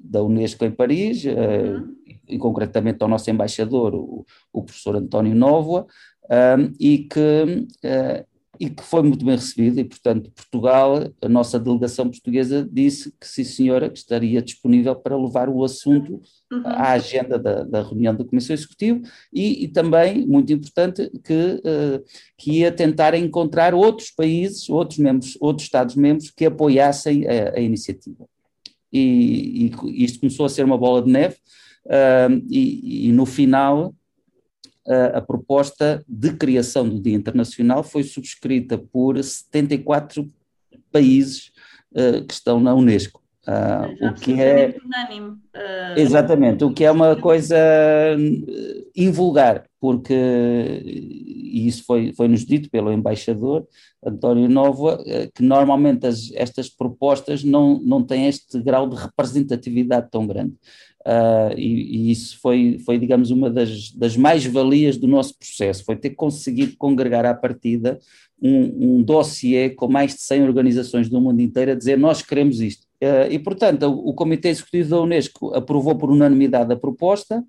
da 0.02 0.24
Unesco 0.24 0.66
em 0.66 0.72
Paris, 0.72 1.24
uhum. 1.24 1.96
e 2.28 2.40
concretamente 2.40 3.04
ao 3.04 3.08
nosso 3.08 3.30
embaixador, 3.30 3.94
o, 3.94 4.26
o 4.52 4.64
professor 4.64 4.96
António 4.96 5.36
Novoa, 5.36 5.86
e 6.80 6.98
que 6.98 7.68
e 8.60 8.70
que 8.70 8.84
foi 8.84 9.04
muito 9.04 9.26
bem 9.26 9.36
recebido, 9.36 9.80
e 9.80 9.84
portanto 9.84 10.32
Portugal, 10.32 11.12
a 11.22 11.30
nossa 11.30 11.60
delegação 11.60 12.10
portuguesa 12.10 12.68
disse 12.72 13.12
que 13.20 13.28
sim 13.28 13.44
senhora, 13.44 13.90
que 13.90 13.98
estaria 13.98 14.42
disponível 14.42 14.96
para 14.96 15.18
levar 15.18 15.50
o 15.50 15.64
assunto 15.64 16.22
uhum. 16.52 16.62
à 16.66 16.92
agenda 16.92 17.38
da, 17.38 17.64
da, 17.64 17.82
reunião 17.82 18.16
da 18.16 18.24
Comissão 18.24 18.54
Executiva 18.54 19.02
e, 19.32 19.66
e 19.66 19.68
também, 19.68 20.26
muito 20.26 20.52
importante, 20.54 21.10
que, 21.24 21.34
uh, 21.34 22.04
que 22.38 22.60
ia 22.60 22.72
tentar 22.72 23.14
encontrar 23.16 23.74
outros 23.74 24.12
países, 24.12 24.70
outros 24.70 25.00
membros, 25.00 25.38
outros 25.40 25.66
Estados-membros 25.66 26.32
que 26.32 26.46
apoiassem 26.46 27.26
a, 27.28 27.58
a 27.58 27.60
iniciativa. 27.60 28.26
E, 28.92 29.72
e, 29.84 30.04
isto 30.04 30.20
começou 30.20 30.46
a 30.46 30.50
ser 30.50 30.64
uma 30.64 30.78
bola 30.78 31.02
de 31.02 31.12
neve, 31.12 31.36
uh, 31.86 32.46
e, 32.50 33.10
e 33.10 33.12
no 33.12 33.26
final 33.26 33.94
a, 34.88 35.22
proposta 35.22 36.04
de 36.08 36.34
criação 36.34 36.88
do 36.88 37.00
Dia 37.00 37.15
Internacional 37.15 37.84
foi 37.84 38.04
subscrita 38.04 38.77
por 38.77 39.22
74 39.22 40.27
países 40.92 41.51
uh, 41.92 42.24
que 42.25 42.34
estão 42.34 42.60
na 42.60 42.74
Unesco. 42.74 43.25
Uh, 43.48 44.08
o 44.08 44.14
que 44.14 44.42
é 44.42 44.75
unânime. 44.84 45.38
Uh... 45.56 45.98
Exatamente, 46.00 46.64
o 46.64 46.74
que 46.74 46.84
é 46.84 46.92
uma 46.92 47.16
coisa 47.16 47.56
invulgar, 48.96 49.66
porque, 49.80 50.14
e 50.84 51.68
isso 51.68 51.84
foi, 51.86 52.12
foi 52.14 52.28
nos 52.28 52.46
dito 52.46 52.70
pelo 52.70 52.92
embaixador 52.92 53.68
António 54.04 54.50
Nova, 54.50 55.04
que 55.34 55.44
normalmente 55.44 56.08
as, 56.08 56.32
estas 56.34 56.70
propostas 56.70 57.44
não, 57.44 57.80
não 57.80 58.02
têm 58.04 58.28
este 58.28 58.60
grau 58.62 58.90
de 58.90 58.96
representatividade 58.96 60.10
tão 60.10 60.25
grande. 60.25 60.56
Uh, 61.06 61.54
e, 61.56 62.08
e, 62.08 62.12
isso 62.12 62.40
foi, 62.42 62.80
foi, 62.84 62.98
digamos, 62.98 63.30
uma 63.30 63.48
das, 63.48 63.92
das 63.92 64.18
mais-valias 64.18 64.98
do 64.98 65.08
nosso 65.08 65.38
processo, 65.38 65.86
foi 65.86 65.96
ter 65.96 66.12
conseguido 66.12 66.75
congregar 66.78 67.28
à 67.28 67.34
partida 67.36 68.00
um, 68.42 68.98
um 68.98 69.04
dossiê 69.04 69.70
com 69.70 69.88
mais 69.88 70.16
de 70.16 70.22
100 70.22 70.44
organizações 70.44 71.08
do 71.08 71.22
mundo 71.22 71.42
inteiro 71.42 71.72
a 71.72 71.75
dizer 71.75 71.96
nós 71.96 72.24
queremos 72.24 72.60
isto. 72.60 72.85
Uh, 73.02 73.32
e, 73.32 73.40
portanto, 73.40 73.84
o, 73.84 74.10
o 74.10 74.14
Comitê 74.14 74.50
Executivo 74.50 74.90
da 74.90 75.02
Unesco 75.02 75.54
aprovou 75.54 75.96
por 75.96 76.10
unanimidade 76.10 76.72
a 76.74 76.78
proposta, 76.78 77.44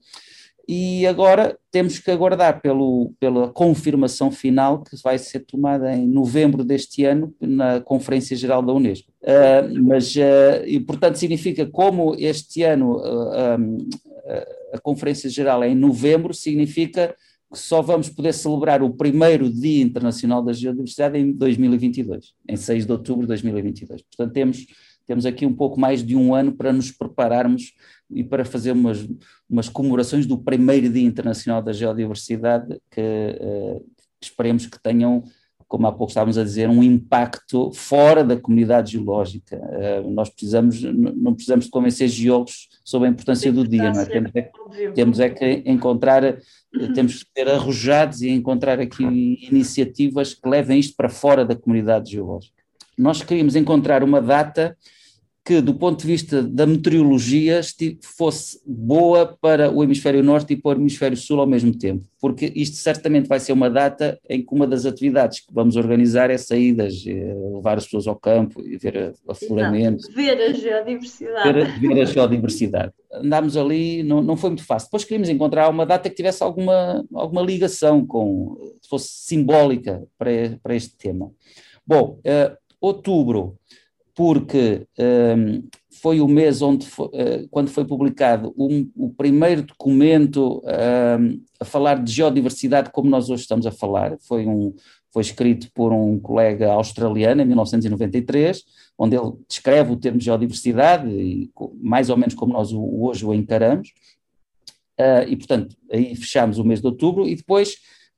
e 0.68 1.06
agora 1.06 1.56
temos 1.70 2.00
que 2.00 2.10
aguardar 2.10 2.60
pelo, 2.60 3.12
pela 3.20 3.48
confirmação 3.52 4.32
final 4.32 4.82
que 4.82 4.96
vai 5.02 5.16
ser 5.16 5.40
tomada 5.40 5.94
em 5.94 6.08
novembro 6.08 6.64
deste 6.64 7.04
ano 7.04 7.32
na 7.40 7.80
Conferência 7.80 8.36
Geral 8.36 8.62
da 8.62 8.72
Unesco. 8.72 9.12
Uh, 9.22 9.82
mas, 9.84 10.14
uh, 10.16 10.66
e 10.66 10.80
portanto 10.80 11.16
significa 11.16 11.66
como 11.66 12.16
este 12.18 12.64
ano 12.64 12.96
uh, 12.96 13.60
um, 13.60 13.88
a 14.72 14.78
Conferência 14.80 15.30
Geral 15.30 15.62
é 15.62 15.68
em 15.68 15.74
novembro, 15.74 16.34
significa 16.34 17.14
que 17.52 17.58
só 17.58 17.80
vamos 17.80 18.08
poder 18.08 18.34
celebrar 18.34 18.82
o 18.82 18.90
primeiro 18.90 19.48
Dia 19.48 19.84
Internacional 19.84 20.42
da 20.42 20.52
Geodiversidade 20.52 21.16
em 21.16 21.30
2022, 21.30 22.34
em 22.48 22.56
6 22.56 22.86
de 22.86 22.92
outubro 22.92 23.22
de 23.22 23.28
2022. 23.28 24.02
Portanto 24.02 24.34
temos 24.34 24.66
temos 25.06 25.24
aqui 25.24 25.46
um 25.46 25.54
pouco 25.54 25.78
mais 25.78 26.04
de 26.04 26.16
um 26.16 26.34
ano 26.34 26.52
para 26.52 26.72
nos 26.72 26.90
prepararmos 26.90 27.72
e 28.10 28.24
para 28.24 28.44
fazer 28.44 28.72
umas, 28.72 29.06
umas 29.48 29.68
comemorações 29.68 30.26
do 30.26 30.38
primeiro 30.38 30.88
Dia 30.88 31.06
Internacional 31.06 31.62
da 31.62 31.72
Geodiversidade, 31.72 32.80
que 32.90 33.00
uh, 33.00 33.84
esperemos 34.20 34.66
que 34.66 34.80
tenham, 34.80 35.22
como 35.68 35.86
há 35.86 35.92
pouco 35.92 36.10
estávamos 36.10 36.38
a 36.38 36.44
dizer, 36.44 36.68
um 36.68 36.82
impacto 36.82 37.72
fora 37.72 38.24
da 38.24 38.36
comunidade 38.36 38.92
geológica. 38.92 39.56
Uh, 39.56 40.10
nós 40.10 40.28
precisamos, 40.28 40.82
não 40.82 41.34
precisamos 41.34 41.66
de 41.66 41.70
convencer 41.70 42.08
geólogos 42.08 42.68
sobre 42.84 43.08
a 43.08 43.10
importância 43.10 43.52
do 43.52 43.66
dia, 43.66 43.92
não 43.92 44.00
é? 44.00 44.06
Temos 44.06 44.30
é, 44.34 44.50
temos 44.94 45.20
é 45.20 45.28
que 45.28 45.62
encontrar, 45.66 46.24
uhum. 46.24 46.92
temos 46.94 47.22
que 47.22 47.30
ser 47.36 47.48
arrojados 47.48 48.22
e 48.22 48.30
encontrar 48.30 48.80
aqui 48.80 49.04
iniciativas 49.50 50.34
que 50.34 50.48
levem 50.48 50.78
isto 50.78 50.96
para 50.96 51.08
fora 51.08 51.44
da 51.44 51.56
comunidade 51.56 52.12
geológica. 52.12 52.55
Nós 52.96 53.22
queríamos 53.22 53.56
encontrar 53.56 54.02
uma 54.02 54.20
data 54.20 54.76
que, 55.46 55.60
do 55.60 55.72
ponto 55.74 56.00
de 56.00 56.06
vista 56.08 56.42
da 56.42 56.66
meteorologia, 56.66 57.60
fosse 58.02 58.60
boa 58.66 59.38
para 59.40 59.70
o 59.70 59.84
hemisfério 59.84 60.20
norte 60.20 60.54
e 60.54 60.56
para 60.56 60.76
o 60.76 60.80
hemisfério 60.82 61.16
sul 61.16 61.38
ao 61.38 61.46
mesmo 61.46 61.72
tempo, 61.78 62.04
porque 62.20 62.52
isto 62.56 62.76
certamente 62.78 63.28
vai 63.28 63.38
ser 63.38 63.52
uma 63.52 63.70
data 63.70 64.18
em 64.28 64.44
que 64.44 64.52
uma 64.52 64.66
das 64.66 64.84
atividades 64.84 65.38
que 65.38 65.54
vamos 65.54 65.76
organizar 65.76 66.30
é 66.30 66.36
saídas, 66.36 67.04
é 67.06 67.32
levar 67.54 67.78
as 67.78 67.84
pessoas 67.84 68.08
ao 68.08 68.16
campo 68.16 68.60
e 68.60 68.76
ver 68.76 69.14
afloramento. 69.28 70.12
Ver 70.12 70.32
a 70.32 70.52
geodiversidade. 70.52 71.52
Ver, 71.52 71.78
ver, 71.78 72.02
a 72.02 72.04
geodiversidade. 72.04 72.92
Andámos 73.12 73.56
ali, 73.56 74.02
não, 74.02 74.20
não 74.20 74.36
foi 74.36 74.50
muito 74.50 74.64
fácil. 74.64 74.88
Depois 74.88 75.04
queríamos 75.04 75.28
encontrar 75.28 75.68
uma 75.70 75.86
data 75.86 76.10
que 76.10 76.16
tivesse 76.16 76.42
alguma, 76.42 77.04
alguma 77.14 77.42
ligação 77.42 78.04
com, 78.04 78.56
fosse 78.90 79.10
simbólica 79.10 80.02
para, 80.18 80.58
para 80.60 80.74
este 80.74 80.96
tema. 80.96 81.30
Bom, 81.86 82.18
uh, 82.26 82.65
outubro 82.80 83.58
porque 84.16 84.86
um, 84.98 85.68
foi 86.00 86.22
o 86.22 86.26
mês 86.26 86.62
onde, 86.62 86.86
foi, 86.86 87.06
uh, 87.08 87.48
quando 87.50 87.68
foi 87.68 87.84
publicado 87.84 88.54
um, 88.56 88.90
o 88.96 89.10
primeiro 89.10 89.62
documento 89.62 90.62
um, 90.64 91.42
a 91.60 91.64
falar 91.66 92.02
de 92.02 92.10
geodiversidade 92.10 92.90
como 92.90 93.10
nós 93.10 93.28
hoje 93.28 93.42
estamos 93.42 93.66
a 93.66 93.70
falar, 93.70 94.16
foi, 94.20 94.46
um, 94.46 94.74
foi 95.12 95.20
escrito 95.20 95.70
por 95.74 95.92
um 95.92 96.18
colega 96.18 96.72
australiano 96.72 97.42
em 97.42 97.44
1993, 97.44 98.64
onde 98.98 99.16
ele 99.16 99.32
descreve 99.46 99.92
o 99.92 99.96
termo 99.96 100.18
geodiversidade, 100.18 101.08
e, 101.10 101.50
mais 101.78 102.08
ou 102.08 102.16
menos 102.16 102.34
como 102.34 102.54
nós 102.54 102.72
o, 102.72 103.02
hoje 103.02 103.26
o 103.26 103.34
encaramos, 103.34 103.92
uh, 104.98 105.28
e 105.28 105.36
portanto 105.36 105.76
aí 105.92 106.16
fechamos 106.16 106.58
o 106.58 106.64
mês 106.64 106.80
de 106.80 106.86
outubro, 106.86 107.28
e 107.28 107.36
depois 107.36 107.76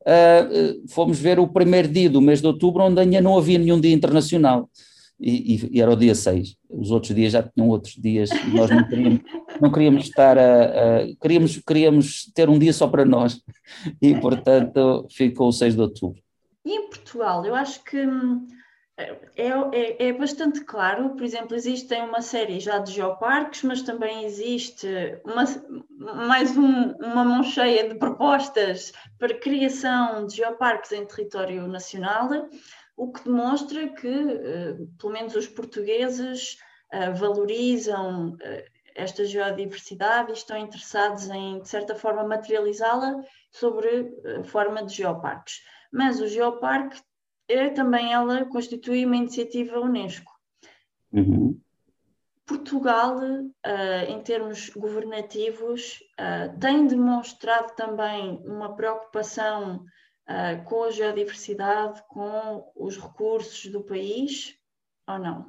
uh, 0.08 0.88
fomos 0.88 1.18
ver 1.18 1.38
o 1.38 1.46
primeiro 1.46 1.88
dia 1.88 2.08
do 2.08 2.20
mês 2.20 2.40
de 2.40 2.46
outubro, 2.46 2.82
onde 2.82 3.00
ainda 3.00 3.20
não 3.20 3.36
havia 3.36 3.58
nenhum 3.58 3.80
dia 3.80 3.94
internacional 3.94 4.68
e, 5.20 5.68
e, 5.72 5.80
era 5.80 5.90
o 5.90 5.96
dia 5.96 6.14
6. 6.14 6.56
Os 6.70 6.90
outros 6.90 7.14
dias 7.14 7.32
já 7.32 7.42
tinham 7.42 7.68
outros 7.68 7.94
dias 7.94 8.30
e 8.30 8.50
nós 8.54 8.70
não 8.70 8.86
queríamos, 8.86 9.20
não 9.60 9.72
queríamos 9.72 10.04
estar 10.04 10.38
a, 10.38 10.64
a, 10.64 11.16
queríamos, 11.20 11.60
queríamos 11.66 12.30
ter 12.34 12.48
um 12.48 12.58
dia 12.58 12.72
só 12.72 12.86
para 12.86 13.04
nós 13.04 13.42
e, 14.00 14.14
portanto, 14.20 15.06
ficou 15.10 15.48
o 15.48 15.52
6 15.52 15.74
de 15.74 15.80
outubro. 15.80 16.20
E 16.64 16.72
em 16.72 16.88
Portugal, 16.88 17.44
eu 17.44 17.54
acho 17.54 17.82
que 17.82 17.98
hum, 17.98 18.46
é, 18.98 19.16
é, 19.36 20.08
é, 20.08 20.12
bastante 20.12 20.64
claro, 20.64 21.10
por 21.10 21.22
exemplo, 21.22 21.54
existem 21.54 22.02
uma 22.02 22.20
série 22.20 22.58
já 22.58 22.78
de 22.78 22.92
geoparques, 22.92 23.62
mas 23.62 23.82
também 23.82 24.24
existe 24.24 24.86
uma, 25.24 25.44
mais 26.26 26.56
um, 26.56 26.92
uma 26.94 27.24
mão 27.24 27.42
cheia 27.44 27.88
de 27.88 27.94
propostas 27.94 28.92
para 29.18 29.38
criação 29.38 30.26
de 30.26 30.36
geoparques 30.36 30.92
em 30.92 31.06
território 31.06 31.68
nacional 31.68 32.28
o 32.98 33.12
que 33.12 33.22
demonstra 33.24 33.88
que, 33.90 34.08
eh, 34.08 34.76
pelo 34.98 35.12
menos, 35.12 35.36
os 35.36 35.46
portugueses 35.46 36.58
eh, 36.92 37.10
valorizam 37.12 38.36
eh, 38.40 38.66
esta 38.96 39.24
geodiversidade 39.24 40.30
e 40.30 40.34
estão 40.34 40.58
interessados 40.58 41.28
em, 41.30 41.60
de 41.60 41.68
certa 41.68 41.94
forma, 41.94 42.24
materializá-la 42.24 43.22
sobre 43.52 44.12
a 44.40 44.42
forma 44.42 44.84
de 44.84 44.94
geoparques. 44.94 45.62
Mas 45.92 46.20
o 46.20 46.26
geoparque 46.26 47.00
também 47.74 48.12
ela 48.12 48.44
constitui 48.44 49.04
uma 49.06 49.16
iniciativa 49.16 49.80
Unesco. 49.80 50.32
Uhum. 51.12 51.58
Portugal, 52.46 53.18
em 54.08 54.20
termos 54.22 54.70
governativos, 54.70 55.98
tem 56.58 56.86
demonstrado 56.86 57.74
também 57.76 58.42
uma 58.44 58.74
preocupação 58.74 59.84
uh, 60.28 60.64
com 60.64 60.84
a 60.84 60.90
geodiversidade, 60.90 62.02
com 62.08 62.64
os 62.76 62.96
recursos 62.96 63.70
do 63.70 63.82
país 63.82 64.54
ou 65.06 65.18
não? 65.18 65.46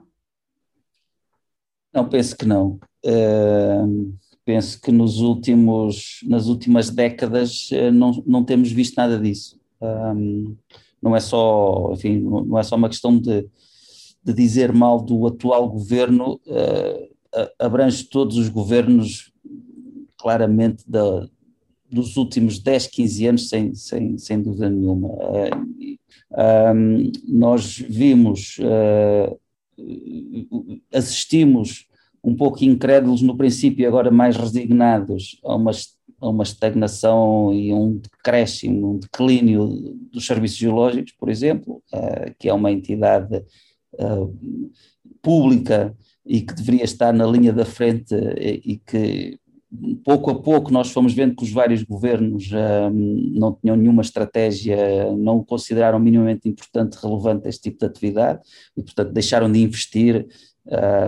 Não, 1.94 2.08
penso 2.08 2.38
que 2.38 2.46
não. 2.46 2.80
Uh, 3.06 4.14
penso 4.46 4.80
que 4.82 4.92
nos 4.92 5.20
últimos, 5.20 6.20
nas 6.24 6.48
últimas 6.48 6.90
décadas 6.90 7.70
não, 7.94 8.24
não 8.26 8.44
temos 8.44 8.72
visto 8.72 8.96
nada 8.96 9.20
disso. 9.20 9.60
Um, 9.82 10.56
não 11.02 11.16
é 11.16 11.20
só, 11.20 11.92
enfim, 11.94 12.20
não 12.20 12.58
é 12.58 12.64
só 12.64 12.76
uma 12.76 12.90
questão 12.90 13.18
de, 13.18 13.48
de 14.24 14.34
dizer 14.34 14.72
mal 14.74 15.02
do 15.02 15.28
atual 15.28 15.70
governo, 15.70 16.40
uh, 16.46 17.10
abrange 17.58 18.04
todos 18.04 18.38
os 18.38 18.50
governos 18.50 19.32
claramente 20.18 20.84
da, 20.90 21.28
dos 21.90 22.18
últimos 22.18 22.60
10, 22.60 22.88
15 22.88 23.28
anos, 23.28 23.50
sem, 23.50 23.74
sem, 23.74 24.18
sem 24.18 24.42
dúvida 24.42 24.70
nenhuma. 24.70 25.10
Um, 26.32 27.12
nós 27.28 27.80
vimos, 27.80 28.58
uh, 28.60 29.40
assistimos 30.94 31.88
um 32.24 32.36
pouco 32.36 32.64
incrédulos 32.64 33.22
no 33.22 33.36
princípio, 33.36 33.88
agora 33.88 34.12
mais 34.12 34.36
resignados 34.36 35.40
a 35.44 35.56
uma, 35.56 35.72
a 36.22 36.30
uma 36.30 36.44
estagnação 36.44 37.54
e 37.54 37.74
um 37.74 37.98
decréscimo, 37.98 38.94
um 38.94 39.00
declínio 39.00 39.68
dos 40.12 40.26
serviços 40.26 40.58
geológicos, 40.58 41.14
por 41.14 41.30
exemplo, 41.30 41.82
uh, 41.94 42.34
que 42.38 42.50
é 42.50 42.54
uma 42.54 42.72
entidade 42.72 43.38
uh, 43.94 44.40
pública 45.22 45.96
e 46.26 46.42
que 46.42 46.54
deveria 46.54 46.84
estar 46.84 47.14
na 47.14 47.26
linha 47.26 47.54
da 47.54 47.66
frente 47.66 48.14
e, 48.14 48.74
e 48.74 48.78
que 48.78 49.40
pouco 50.04 50.32
a 50.32 50.42
pouco 50.42 50.72
nós 50.72 50.92
fomos 50.92 51.14
vendo 51.14 51.36
que 51.36 51.44
os 51.44 51.52
vários 51.52 51.84
governos 51.84 52.50
não 53.36 53.54
tinham 53.54 53.76
nenhuma 53.76 54.02
estratégia, 54.02 55.16
não 55.16 55.44
consideraram 55.44 56.00
minimamente 56.00 56.50
importante, 56.50 56.98
relevante 57.00 57.48
este 57.48 57.70
tipo 57.70 57.80
de 57.80 57.86
atividade 57.86 58.40
e, 58.76 58.82
portanto, 58.82 59.12
deixaram 59.12 59.52
de 59.52 59.60
investir 59.60 60.26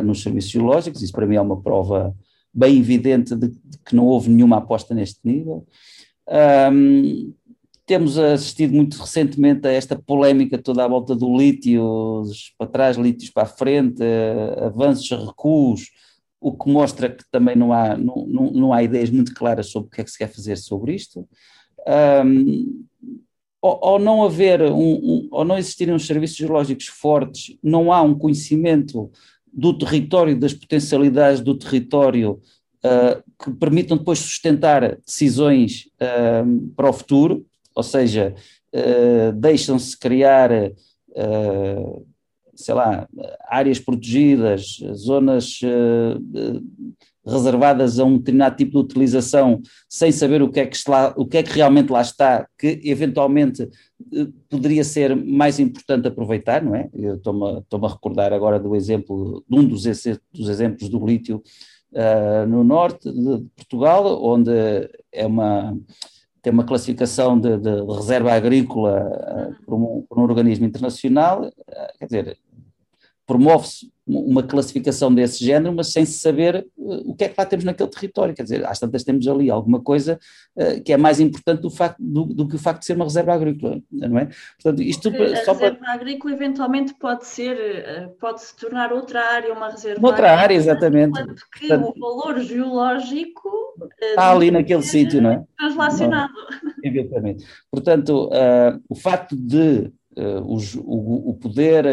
nos 0.04 0.22
serviços 0.22 0.52
geológicos. 0.52 1.02
Isso 1.02 1.12
para 1.12 1.26
mim 1.26 1.38
é 1.38 1.42
uma 1.42 1.60
prova 1.60 2.16
bem 2.54 2.78
evidente 2.78 3.36
de, 3.36 3.48
de 3.48 3.71
que 3.86 3.96
não 3.96 4.06
houve 4.06 4.30
nenhuma 4.30 4.58
aposta 4.58 4.94
neste 4.94 5.20
nível. 5.24 5.66
Um, 6.72 7.34
temos 7.86 8.18
assistido 8.18 8.74
muito 8.74 8.98
recentemente 8.98 9.68
a 9.68 9.72
esta 9.72 9.98
polémica 9.98 10.58
toda 10.58 10.86
à 10.86 10.88
volta 10.88 11.16
do 11.16 11.36
lítio, 11.36 12.24
para 12.58 12.68
trás, 12.68 12.98
lítios 12.98 13.30
para 13.30 13.44
a 13.44 13.48
frente, 13.48 14.02
avanços, 14.64 15.10
recuos, 15.10 15.90
o 16.40 16.54
que 16.54 16.70
mostra 16.72 17.10
que 17.10 17.24
também 17.30 17.56
não 17.56 17.74
há, 17.74 17.98
não, 17.98 18.26
não, 18.28 18.52
não 18.52 18.74
há 18.74 18.82
ideias 18.82 19.10
muito 19.10 19.34
claras 19.34 19.68
sobre 19.68 19.88
o 19.88 19.92
que 19.92 20.02
é 20.02 20.04
que 20.04 20.12
se 20.12 20.18
quer 20.18 20.28
fazer 20.28 20.56
sobre 20.58 20.96
isto. 20.96 21.28
Um, 22.26 22.86
ou, 23.62 24.00
não 24.00 24.24
haver, 24.24 24.62
um, 24.64 25.30
um, 25.32 25.44
não 25.44 25.58
existirem 25.58 25.94
uns 25.94 26.08
serviços 26.08 26.36
geológicos 26.36 26.88
fortes, 26.88 27.56
não 27.62 27.94
há 27.94 28.02
um 28.02 28.18
conhecimento 28.18 29.12
do 29.54 29.78
território, 29.78 30.40
das 30.40 30.54
potencialidades 30.54 31.42
do 31.42 31.56
território, 31.56 32.40
uh, 32.86 33.24
que 33.44 33.52
permitam 33.52 33.98
depois 33.98 34.20
sustentar 34.20 34.98
decisões 35.06 35.90
uh, 36.02 36.70
para 36.76 36.90
o 36.90 36.94
futuro, 36.94 37.46
ou 37.76 37.84
seja, 37.84 38.36
uh, 38.74 39.32
deixam-se 39.34 39.98
criar, 39.98 40.50
sei 42.56 42.74
lá, 42.74 43.08
áreas 43.50 43.80
protegidas, 43.80 44.78
zonas 44.94 45.60
reservadas 47.26 48.00
a 48.00 48.06
um 48.06 48.18
determinado 48.18 48.56
tipo 48.56 48.72
de 48.72 48.78
utilização, 48.80 49.62
sem 49.88 50.12
saber 50.12 50.42
o 50.42 50.50
que 50.50 50.60
é 50.60 50.66
que, 50.66 50.76
está, 50.76 51.14
o 51.16 51.26
que, 51.26 51.38
é 51.38 51.44
que 51.44 51.52
realmente 51.52 51.92
lá 51.92 52.02
está, 52.02 52.48
que 52.58 52.80
eventualmente 52.84 53.70
eh, 54.14 54.28
poderia 54.50 54.84
ser 54.84 55.16
mais 55.16 55.60
importante 55.60 56.08
aproveitar, 56.08 56.64
não 56.64 56.76
é? 56.76 56.90
Eu 56.94 57.16
estou-me 57.16 57.86
a 57.86 57.90
recordar 57.90 58.34
agora 58.34 58.60
do 58.60 58.76
exemplo, 58.76 59.44
de 59.48 59.60
um 59.60 59.64
dos, 59.64 59.84
dos 60.34 60.50
exemplos 60.50 60.90
do 60.90 61.06
lítio 61.06 61.42
uh, 61.94 62.48
no 62.48 62.64
norte 62.64 63.12
de 63.12 63.46
Portugal, 63.56 64.24
onde 64.24 64.52
é 65.12 65.26
uma 65.26 65.78
tem 66.42 66.52
uma 66.52 66.64
classificação 66.64 67.40
de, 67.40 67.56
de, 67.58 67.86
reserva 67.86 68.34
agrícola 68.34 69.06
uh, 69.06 69.64
por, 69.64 69.76
um, 69.76 70.02
por, 70.10 70.18
um, 70.18 70.24
organismo 70.24 70.66
internacional, 70.66 71.44
uh, 71.44 71.98
quer 72.00 72.06
dizer, 72.06 72.38
promove-se 73.28 73.92
uma 74.20 74.44
classificação 74.44 75.14
desse 75.14 75.44
género, 75.44 75.74
mas 75.74 75.92
sem 75.92 76.06
saber 76.06 76.68
uh, 76.78 77.12
o 77.12 77.16
que 77.16 77.24
é 77.24 77.30
que 77.30 77.36
lá 77.38 77.46
temos 77.46 77.64
naquele 77.64 77.90
território. 77.90 78.34
Quer 78.34 78.44
dizer, 78.44 78.66
às 78.66 78.80
tantas 78.80 79.04
temos 79.04 79.28
ali 79.28 79.50
alguma 79.50 79.82
coisa 79.82 80.20
uh, 80.56 80.84
que 80.84 80.92
é 80.92 80.98
mais 80.98 81.20
importante 81.20 81.62
do, 81.62 81.70
facto, 81.70 81.98
do, 82.00 82.26
do, 82.26 82.48
que 82.48 82.56
o 82.56 82.60
facto 82.60 82.82
de 82.82 82.88
ser 82.88 82.96
uma 82.96 83.06
reserva 83.06 83.34
agrícola, 83.34 83.82
não 83.92 84.20
é? 84.20 84.30
Portanto, 84.62 84.82
isto 84.82 85.10
a 85.10 85.36
só 85.44 85.54
reserva 85.54 85.78
para... 85.78 85.94
agrícola 85.94 86.34
eventualmente 86.34 86.94
pode 86.96 87.26
ser, 87.26 87.56
uh, 87.56 88.10
pode 88.20 88.42
se 88.42 88.56
tornar 88.56 88.92
outra 88.92 89.22
área, 89.22 89.54
uma 89.54 89.70
reserva 89.70 90.06
Outra 90.06 90.32
área, 90.36 90.56
exatamente. 90.56 91.20
Enquanto 91.20 91.44
que 91.54 91.68
Portanto, 91.68 91.94
o 91.96 92.00
valor 92.00 92.40
geológico 92.42 93.50
está 94.02 94.32
ali 94.32 94.52
naquele 94.52 94.84
sítio, 94.84 95.22
não 95.22 95.32
é? 95.32 95.44
Translacionado. 95.58 96.34
Não, 96.34 96.74
evidentemente. 96.84 97.46
Portanto, 97.70 98.30
o 98.90 98.96
facto 98.96 99.36
de 99.36 99.92
os, 100.46 100.76
o, 100.76 101.30
o, 101.30 101.34
poder 101.36 101.86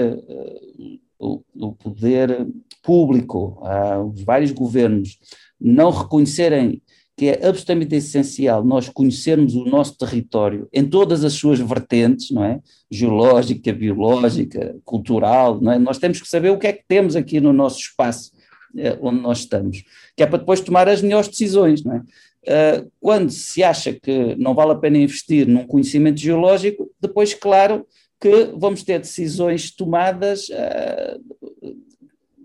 o, 1.18 1.72
poder 1.72 2.46
público, 2.82 3.60
ah, 3.62 4.00
os 4.00 4.22
vários 4.22 4.52
governos, 4.52 5.18
não 5.60 5.90
reconhecerem 5.90 6.80
que 7.16 7.26
é 7.26 7.48
absolutamente 7.48 7.96
essencial 7.96 8.64
nós 8.64 8.88
conhecermos 8.88 9.56
o 9.56 9.64
nosso 9.64 9.98
território 9.98 10.68
em 10.72 10.88
todas 10.88 11.24
as 11.24 11.32
suas 11.32 11.58
vertentes, 11.58 12.30
não 12.30 12.44
é? 12.44 12.60
Geológica, 12.88 13.72
biológica, 13.72 14.76
cultural, 14.84 15.60
não 15.60 15.72
é? 15.72 15.78
Nós 15.80 15.98
temos 15.98 16.20
que 16.20 16.28
saber 16.28 16.50
o 16.50 16.58
que 16.58 16.68
é 16.68 16.72
que 16.72 16.84
temos 16.86 17.16
aqui 17.16 17.40
no 17.40 17.52
nosso 17.52 17.80
espaço 17.80 18.30
eh, 18.76 18.96
onde 19.00 19.20
nós 19.20 19.40
estamos, 19.40 19.82
que 20.16 20.22
é 20.22 20.26
para 20.26 20.38
depois 20.38 20.60
tomar 20.60 20.88
as 20.88 21.02
melhores 21.02 21.28
decisões, 21.28 21.82
não 21.82 21.96
é? 21.96 22.02
Uh, 22.48 22.90
quando 23.00 23.30
se 23.30 23.62
acha 23.62 23.92
que 23.92 24.34
não 24.36 24.54
vale 24.54 24.72
a 24.72 24.76
pena 24.76 24.96
investir 24.96 25.46
num 25.46 25.66
conhecimento 25.66 26.20
geológico, 26.20 26.88
depois, 27.00 27.34
claro, 27.34 27.84
que 28.20 28.52
vamos 28.56 28.82
ter 28.82 28.98
decisões 28.98 29.70
tomadas 29.70 30.48
uh, 30.48 31.74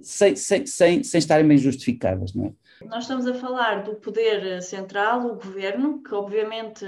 sem, 0.01 0.35
sem, 0.35 0.65
sem, 0.65 1.03
sem 1.03 1.19
estarem 1.19 1.47
bem 1.47 1.57
justificadas, 1.57 2.33
não 2.33 2.47
é? 2.47 2.53
Nós 2.85 3.05
estamos 3.05 3.25
a 3.25 3.33
falar 3.33 3.83
do 3.83 3.95
poder 3.95 4.61
central, 4.61 5.25
o 5.25 5.35
governo, 5.35 6.03
que 6.03 6.13
obviamente 6.13 6.85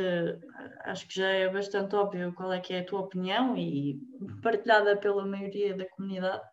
acho 0.84 1.08
que 1.08 1.16
já 1.16 1.28
é 1.28 1.50
bastante 1.50 1.96
óbvio 1.96 2.34
qual 2.34 2.52
é 2.52 2.60
que 2.60 2.74
é 2.74 2.80
a 2.80 2.86
tua 2.86 3.02
opinião 3.02 3.58
e 3.58 4.00
partilhada 4.42 4.98
pela 4.98 5.26
maioria 5.26 5.76
da 5.76 5.86
comunidade. 5.90 6.44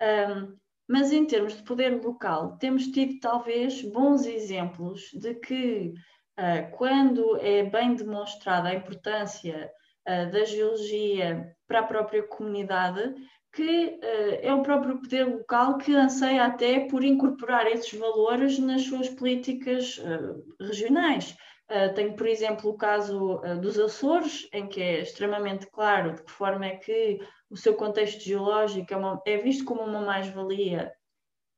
Um, 0.00 0.56
mas 0.88 1.12
em 1.12 1.24
termos 1.24 1.56
de 1.56 1.62
poder 1.62 2.02
local, 2.02 2.58
temos 2.58 2.86
tido 2.88 3.18
talvez 3.20 3.82
bons 3.82 4.26
exemplos 4.26 5.10
de 5.14 5.34
que 5.34 5.94
uh, 6.38 6.76
quando 6.76 7.38
é 7.40 7.62
bem 7.62 7.94
demonstrada 7.94 8.68
a 8.68 8.74
importância 8.74 9.70
uh, 10.08 10.30
da 10.30 10.44
geologia 10.44 11.54
para 11.66 11.80
a 11.80 11.84
própria 11.84 12.22
comunidade, 12.22 13.14
que 13.52 13.86
uh, 13.86 14.38
é 14.40 14.52
o 14.52 14.62
próprio 14.62 15.00
poder 15.00 15.24
local 15.24 15.78
que 15.78 15.94
anseia 15.94 16.44
até 16.44 16.80
por 16.80 17.04
incorporar 17.04 17.66
esses 17.66 17.92
valores 17.98 18.58
nas 18.58 18.82
suas 18.82 19.08
políticas 19.08 19.98
uh, 19.98 20.42
regionais. 20.60 21.36
Uh, 21.70 21.94
tenho, 21.94 22.14
por 22.14 22.26
exemplo, 22.26 22.70
o 22.70 22.76
caso 22.76 23.40
dos 23.60 23.78
Açores, 23.78 24.48
em 24.52 24.66
que 24.66 24.82
é 24.82 25.00
extremamente 25.00 25.66
claro 25.70 26.14
de 26.14 26.22
que 26.22 26.30
forma 26.30 26.66
é 26.66 26.76
que 26.76 27.20
o 27.48 27.56
seu 27.56 27.74
contexto 27.74 28.22
geológico 28.22 28.92
é, 28.92 28.96
uma, 28.96 29.22
é 29.26 29.36
visto 29.36 29.64
como 29.64 29.82
uma 29.82 30.00
mais-valia 30.00 30.92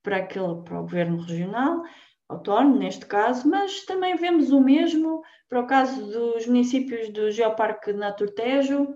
para, 0.03 0.19
aquele, 0.19 0.63
para 0.63 0.79
o 0.79 0.83
governo 0.83 1.21
regional, 1.21 1.83
autónomo 2.35 2.77
neste 2.77 3.07
caso, 3.07 3.49
mas 3.49 3.85
também 3.85 4.17
vemos 4.17 4.51
o 4.51 4.61
mesmo 4.61 5.23
para 5.49 5.61
o 5.61 5.67
caso 5.67 6.07
dos 6.07 6.47
municípios 6.47 7.09
do 7.11 7.31
Geoparque 7.31 7.93
Naturtejo, 7.93 8.95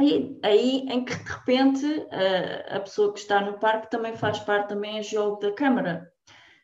e 0.00 0.38
aí 0.42 0.86
em 0.88 1.04
que 1.04 1.14
de 1.14 1.24
repente 1.24 2.06
a, 2.10 2.76
a 2.76 2.80
pessoa 2.80 3.12
que 3.12 3.18
está 3.18 3.40
no 3.40 3.58
parque 3.58 3.90
também 3.90 4.16
faz 4.16 4.38
parte 4.38 4.68
também 4.68 4.98
é 4.98 5.02
geólogo 5.02 5.40
da 5.40 5.52
Câmara. 5.52 6.12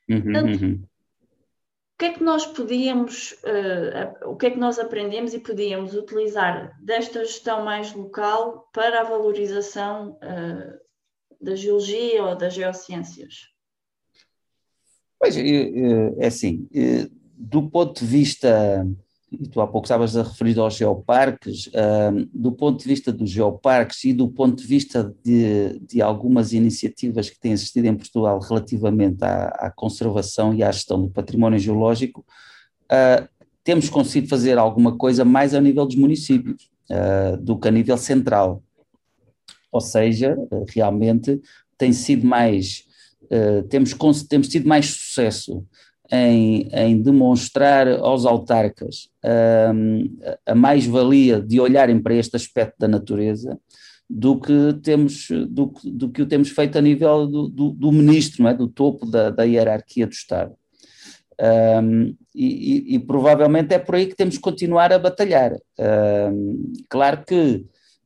Uhum, 0.08 0.22
Portanto, 0.22 0.62
uhum. 0.62 0.74
o 0.74 1.98
que 1.98 2.04
é 2.04 2.12
que 2.12 2.22
nós 2.22 2.46
podíamos, 2.46 3.32
uh, 3.42 4.28
o 4.30 4.36
que 4.36 4.46
é 4.46 4.50
que 4.50 4.58
nós 4.58 4.78
aprendemos 4.78 5.34
e 5.34 5.40
podíamos 5.40 5.94
utilizar 5.94 6.76
desta 6.80 7.24
gestão 7.24 7.64
mais 7.64 7.92
local 7.92 8.68
para 8.72 9.00
a 9.00 9.04
valorização 9.04 10.18
uh, 10.22 10.78
da 11.40 11.56
geologia 11.56 12.22
ou 12.22 12.36
das 12.36 12.54
geociências? 12.54 13.53
Pois, 15.24 15.36
é 15.38 16.26
assim, 16.26 16.68
do 17.34 17.62
ponto 17.70 18.00
de 18.00 18.06
vista 18.06 18.86
e 19.40 19.48
tu 19.48 19.58
há 19.62 19.66
pouco 19.66 19.86
estavas 19.86 20.14
a 20.18 20.22
referir 20.22 20.58
aos 20.58 20.76
geoparques, 20.76 21.70
do 22.30 22.52
ponto 22.52 22.82
de 22.82 22.86
vista 22.86 23.10
dos 23.10 23.30
geoparques 23.30 24.04
e 24.04 24.12
do 24.12 24.28
ponto 24.28 24.60
de 24.60 24.66
vista 24.66 25.14
de, 25.24 25.78
de 25.80 26.02
algumas 26.02 26.52
iniciativas 26.52 27.30
que 27.30 27.40
têm 27.40 27.52
existido 27.52 27.86
em 27.86 27.96
Portugal 27.96 28.38
relativamente 28.38 29.24
à, 29.24 29.46
à 29.46 29.70
conservação 29.70 30.52
e 30.52 30.62
à 30.62 30.70
gestão 30.70 31.00
do 31.00 31.08
património 31.08 31.58
geológico, 31.58 32.24
uh, 32.84 33.26
temos 33.64 33.88
conseguido 33.88 34.28
fazer 34.28 34.58
alguma 34.58 34.94
coisa 34.94 35.24
mais 35.24 35.54
a 35.54 35.60
nível 35.60 35.86
dos 35.86 35.96
municípios 35.96 36.70
uh, 36.90 37.38
do 37.38 37.58
que 37.58 37.66
a 37.66 37.70
nível 37.70 37.96
central. 37.96 38.62
Ou 39.72 39.80
seja, 39.80 40.36
realmente 40.68 41.40
tem 41.78 41.94
sido 41.94 42.26
mais, 42.26 42.84
temos, 43.68 43.94
temos 44.28 44.48
tido 44.48 44.68
mais 44.68 44.86
sucesso 44.86 45.64
em, 46.10 46.68
em 46.72 47.00
demonstrar 47.00 47.88
aos 47.88 48.26
autarcas 48.26 49.08
um, 49.74 50.04
a 50.46 50.54
mais-valia 50.54 51.40
de 51.40 51.60
olharem 51.60 52.00
para 52.00 52.14
este 52.14 52.36
aspecto 52.36 52.74
da 52.78 52.88
natureza 52.88 53.58
do 54.08 54.38
que 54.38 54.78
temos 54.82 55.28
do, 55.48 55.72
do 55.84 56.10
que 56.10 56.22
o 56.22 56.26
temos 56.26 56.50
feito 56.50 56.76
a 56.76 56.80
nível 56.80 57.26
do, 57.26 57.48
do, 57.48 57.70
do 57.70 57.90
ministro, 57.92 58.46
é? 58.46 58.54
do 58.54 58.68
topo 58.68 59.06
da, 59.06 59.30
da, 59.30 59.44
hierarquia 59.44 60.06
do 60.06 60.12
Estado. 60.12 60.52
Um, 61.82 62.14
e, 62.34 62.92
e, 62.92 62.94
e, 62.94 62.98
provavelmente 62.98 63.74
é 63.74 63.78
por 63.78 63.96
aí 63.96 64.06
que 64.06 64.14
temos 64.14 64.36
que 64.36 64.42
continuar 64.42 64.92
a 64.92 64.98
batalhar. 64.98 65.52
Um, 66.32 66.72
claro 66.88 67.24
que 67.26 67.64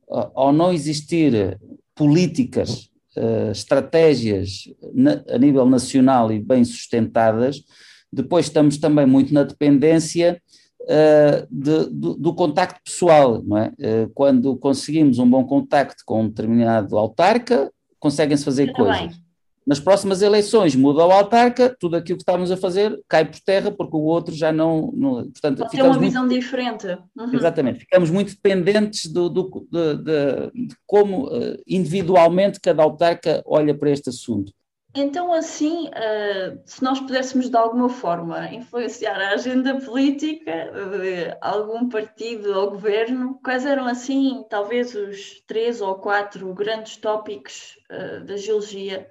ao 0.09 0.51
não 0.51 0.73
existir 0.73 1.59
políticas, 1.93 2.88
uh, 3.17 3.51
estratégias 3.51 4.63
na, 4.93 5.23
a 5.29 5.37
nível 5.37 5.65
nacional 5.65 6.31
e 6.31 6.39
bem 6.39 6.63
sustentadas, 6.63 7.63
depois 8.11 8.45
estamos 8.45 8.77
também 8.77 9.05
muito 9.05 9.33
na 9.33 9.43
dependência 9.43 10.41
uh, 10.81 11.47
de, 11.49 11.89
do, 11.91 12.15
do, 12.15 12.33
contacto 12.33 12.81
pessoal, 12.83 13.41
não 13.43 13.57
é? 13.57 13.67
Uh, 13.79 14.09
quando 14.13 14.55
conseguimos 14.57 15.19
um 15.19 15.29
bom 15.29 15.45
contacto 15.45 16.03
com 16.05 16.23
um 16.23 16.27
determinado 16.27 16.97
autarca, 16.97 17.71
conseguem-se 17.99 18.43
fazer 18.43 18.71
coisas. 18.73 18.99
Bem. 18.99 19.28
Nas 19.65 19.79
próximas 19.79 20.21
eleições 20.21 20.75
muda 20.75 21.05
o 21.05 21.11
autarca, 21.11 21.75
tudo 21.79 21.95
aquilo 21.95 22.17
que 22.17 22.23
estávamos 22.23 22.51
a 22.51 22.57
fazer 22.57 22.99
cai 23.07 23.25
por 23.25 23.39
terra 23.39 23.71
porque 23.71 23.95
o 23.95 24.01
outro 24.01 24.33
já 24.33 24.51
não. 24.51 24.91
não 24.95 25.29
portanto, 25.29 25.59
Pode 25.59 25.71
ter 25.71 25.83
uma 25.83 25.99
visão 25.99 26.25
muito, 26.25 26.39
diferente. 26.39 26.87
Uhum. 27.15 27.33
Exatamente, 27.33 27.79
ficamos 27.79 28.09
muito 28.09 28.31
dependentes 28.31 29.11
do, 29.11 29.29
do 29.29 29.67
de, 29.71 29.95
de, 29.97 30.67
de, 30.67 30.75
como 30.87 31.27
uh, 31.27 31.57
individualmente 31.67 32.59
cada 32.59 32.81
autarca 32.81 33.43
olha 33.45 33.75
para 33.75 33.91
este 33.91 34.09
assunto. 34.09 34.51
Então, 34.95 35.31
assim, 35.31 35.87
uh, 35.89 36.59
se 36.65 36.83
nós 36.83 36.99
pudéssemos 36.99 37.47
de 37.49 37.55
alguma 37.55 37.89
forma 37.89 38.51
influenciar 38.51 39.21
a 39.21 39.33
agenda 39.33 39.79
política 39.79 40.51
de 40.51 41.37
algum 41.41 41.87
partido 41.87 42.57
ou 42.57 42.71
governo, 42.71 43.39
quais 43.43 43.67
eram, 43.67 43.85
assim, 43.85 44.43
talvez 44.49 44.95
os 44.95 45.41
três 45.45 45.79
ou 45.79 45.95
quatro 45.95 46.51
grandes 46.55 46.97
tópicos 46.97 47.77
uh, 47.91 48.25
da 48.25 48.35
geologia 48.35 49.07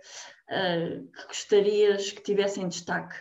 uh, 0.50 1.04
que 1.04 1.26
gostarias 1.26 2.10
que 2.10 2.22
tivessem 2.22 2.68
destaque? 2.68 3.16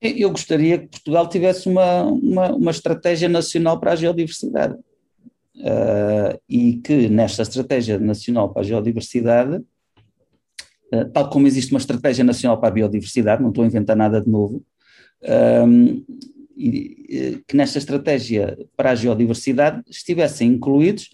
Eu 0.00 0.30
gostaria 0.30 0.78
que 0.78 0.88
Portugal 0.88 1.28
tivesse 1.28 1.68
uma, 1.68 2.04
uma, 2.04 2.52
uma 2.54 2.70
estratégia 2.70 3.28
nacional 3.28 3.78
para 3.78 3.92
a 3.92 3.96
geodiversidade. 3.96 4.74
e 6.48 6.78
que 6.78 7.08
nesta 7.10 7.42
estratégia 7.42 7.98
nacional 7.98 8.50
para 8.50 8.62
a 8.62 8.64
geodiversidade 8.64 9.62
tal 11.12 11.30
como 11.30 11.46
existe 11.46 11.72
uma 11.72 11.78
estratégia 11.78 12.24
nacional 12.24 12.58
para 12.58 12.68
a 12.68 12.72
biodiversidade, 12.72 13.42
não 13.42 13.50
estou 13.50 13.62
a 13.64 13.66
inventar 13.66 13.96
nada 13.96 14.20
de 14.20 14.28
novo, 14.28 14.64
um, 15.22 16.04
e, 16.56 17.42
que 17.46 17.56
nesta 17.56 17.78
estratégia 17.78 18.58
para 18.76 18.90
a 18.90 18.94
geodiversidade 18.94 19.82
estivessem 19.88 20.48
incluídos 20.48 21.10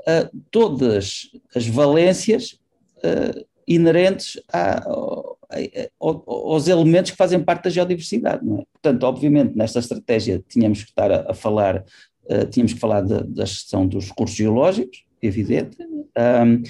uh, 0.00 0.36
todas 0.50 1.30
as 1.54 1.66
valências 1.66 2.58
uh, 2.98 3.46
inerentes 3.74 4.40
a, 4.52 4.78
a, 4.78 4.88
a, 4.88 5.88
aos 6.00 6.68
elementos 6.68 7.10
que 7.10 7.16
fazem 7.16 7.42
parte 7.42 7.64
da 7.64 7.70
geodiversidade. 7.70 8.42
É? 8.44 8.64
Portanto, 8.72 9.02
obviamente, 9.04 9.56
nesta 9.56 9.78
estratégia 9.78 10.42
tínhamos 10.48 10.82
que 10.82 10.90
estar 10.90 11.10
a, 11.12 11.34
falar, 11.34 11.84
uh, 12.24 12.46
tínhamos 12.50 12.72
que 12.72 12.80
falar 12.80 13.02
de, 13.02 13.22
da 13.24 13.44
gestão 13.44 13.86
dos 13.86 14.08
recursos 14.08 14.36
geológicos, 14.36 15.04
evidente, 15.20 15.76
um, 15.82 16.62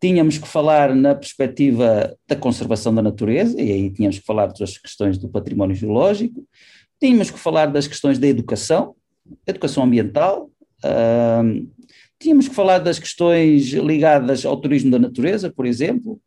tínhamos 0.00 0.38
que 0.38 0.48
falar 0.48 0.94
na 0.94 1.14
perspectiva 1.14 2.16
da 2.26 2.36
conservação 2.36 2.94
da 2.94 3.02
natureza, 3.02 3.60
e 3.60 3.70
aí 3.70 3.90
tínhamos 3.90 4.18
que 4.18 4.26
falar 4.26 4.46
das 4.46 4.78
questões 4.78 5.18
do 5.18 5.28
património 5.28 5.76
geológico, 5.76 6.44
tínhamos 7.00 7.30
que 7.30 7.38
falar 7.38 7.66
das 7.66 7.86
questões 7.86 8.18
da 8.18 8.26
educação, 8.26 8.94
educação 9.46 9.84
ambiental, 9.84 10.50
um, 10.84 11.68
tínhamos 12.18 12.48
que 12.48 12.54
falar 12.54 12.78
das 12.78 12.98
questões 12.98 13.70
ligadas 13.72 14.44
ao 14.44 14.56
turismo 14.56 14.90
da 14.90 14.98
natureza, 14.98 15.50
por 15.50 15.66
exemplo. 15.66 16.20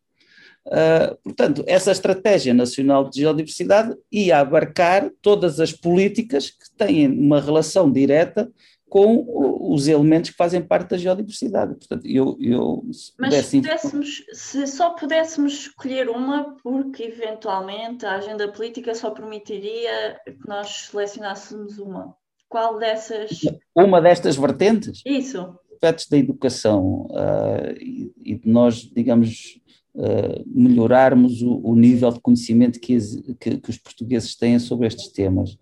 Uh, 0.66 1.16
portanto, 1.22 1.62
essa 1.66 1.92
estratégia 1.92 2.54
nacional 2.54 3.08
de 3.08 3.20
geodiversidade 3.20 3.94
ia 4.10 4.38
abarcar 4.38 5.10
todas 5.20 5.60
as 5.60 5.72
políticas 5.72 6.50
que 6.50 6.70
têm 6.76 7.06
uma 7.06 7.40
relação 7.40 7.90
direta 7.92 8.50
com 8.94 9.26
os 9.72 9.88
elementos 9.88 10.30
que 10.30 10.36
fazem 10.36 10.62
parte 10.62 10.90
da 10.90 10.96
geodiversidade. 10.96 11.74
Portanto, 11.74 12.06
eu, 12.06 12.36
eu 12.40 12.86
se 12.92 13.12
Mas 13.18 13.34
se, 13.46 13.60
pudéssemos, 13.60 14.24
se 14.32 14.66
só 14.68 14.90
pudéssemos 14.90 15.52
escolher 15.52 16.08
uma, 16.08 16.54
porque 16.62 17.02
eventualmente 17.02 18.06
a 18.06 18.14
agenda 18.14 18.46
política 18.52 18.94
só 18.94 19.10
permitiria 19.10 20.20
que 20.24 20.48
nós 20.48 20.88
selecionássemos 20.90 21.78
uma. 21.78 22.14
Qual 22.48 22.78
dessas? 22.78 23.40
Uma 23.74 24.00
destas 24.00 24.36
vertentes? 24.36 25.02
Isso. 25.04 25.58
Aspectos 25.72 26.06
da 26.06 26.16
educação 26.16 27.08
uh, 27.10 27.74
e, 27.80 28.12
e, 28.24 28.36
de 28.36 28.48
nós, 28.48 28.76
digamos, 28.76 29.60
uh, 29.94 30.44
melhorarmos 30.46 31.42
o, 31.42 31.60
o, 31.62 31.74
nível 31.74 32.10
de 32.10 32.20
conhecimento 32.20 32.80
que, 32.80 32.98
que, 33.40 33.58
que 33.58 33.70
os 33.70 33.78
portugueses 33.78 34.36
têm 34.36 34.58
sobre 34.58 34.86
estes 34.86 35.08
temas 35.08 35.58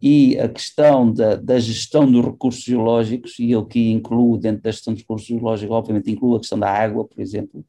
e 0.00 0.38
a 0.38 0.48
questão 0.48 1.10
da, 1.10 1.36
da, 1.36 1.58
gestão 1.58 2.10
dos 2.10 2.24
recursos 2.24 2.62
geológicos, 2.62 3.38
e 3.38 3.50
eu 3.50 3.64
que 3.64 3.90
incluo 3.90 4.36
dentro 4.36 4.62
da 4.62 4.70
gestão 4.70 4.92
dos 4.92 5.02
recursos 5.02 5.26
geológicos, 5.26 5.74
obviamente 5.74 6.10
incluo 6.10 6.36
a 6.36 6.40
questão 6.40 6.58
da 6.58 6.70
água, 6.70 7.04
por 7.04 7.20
exemplo, 7.20 7.64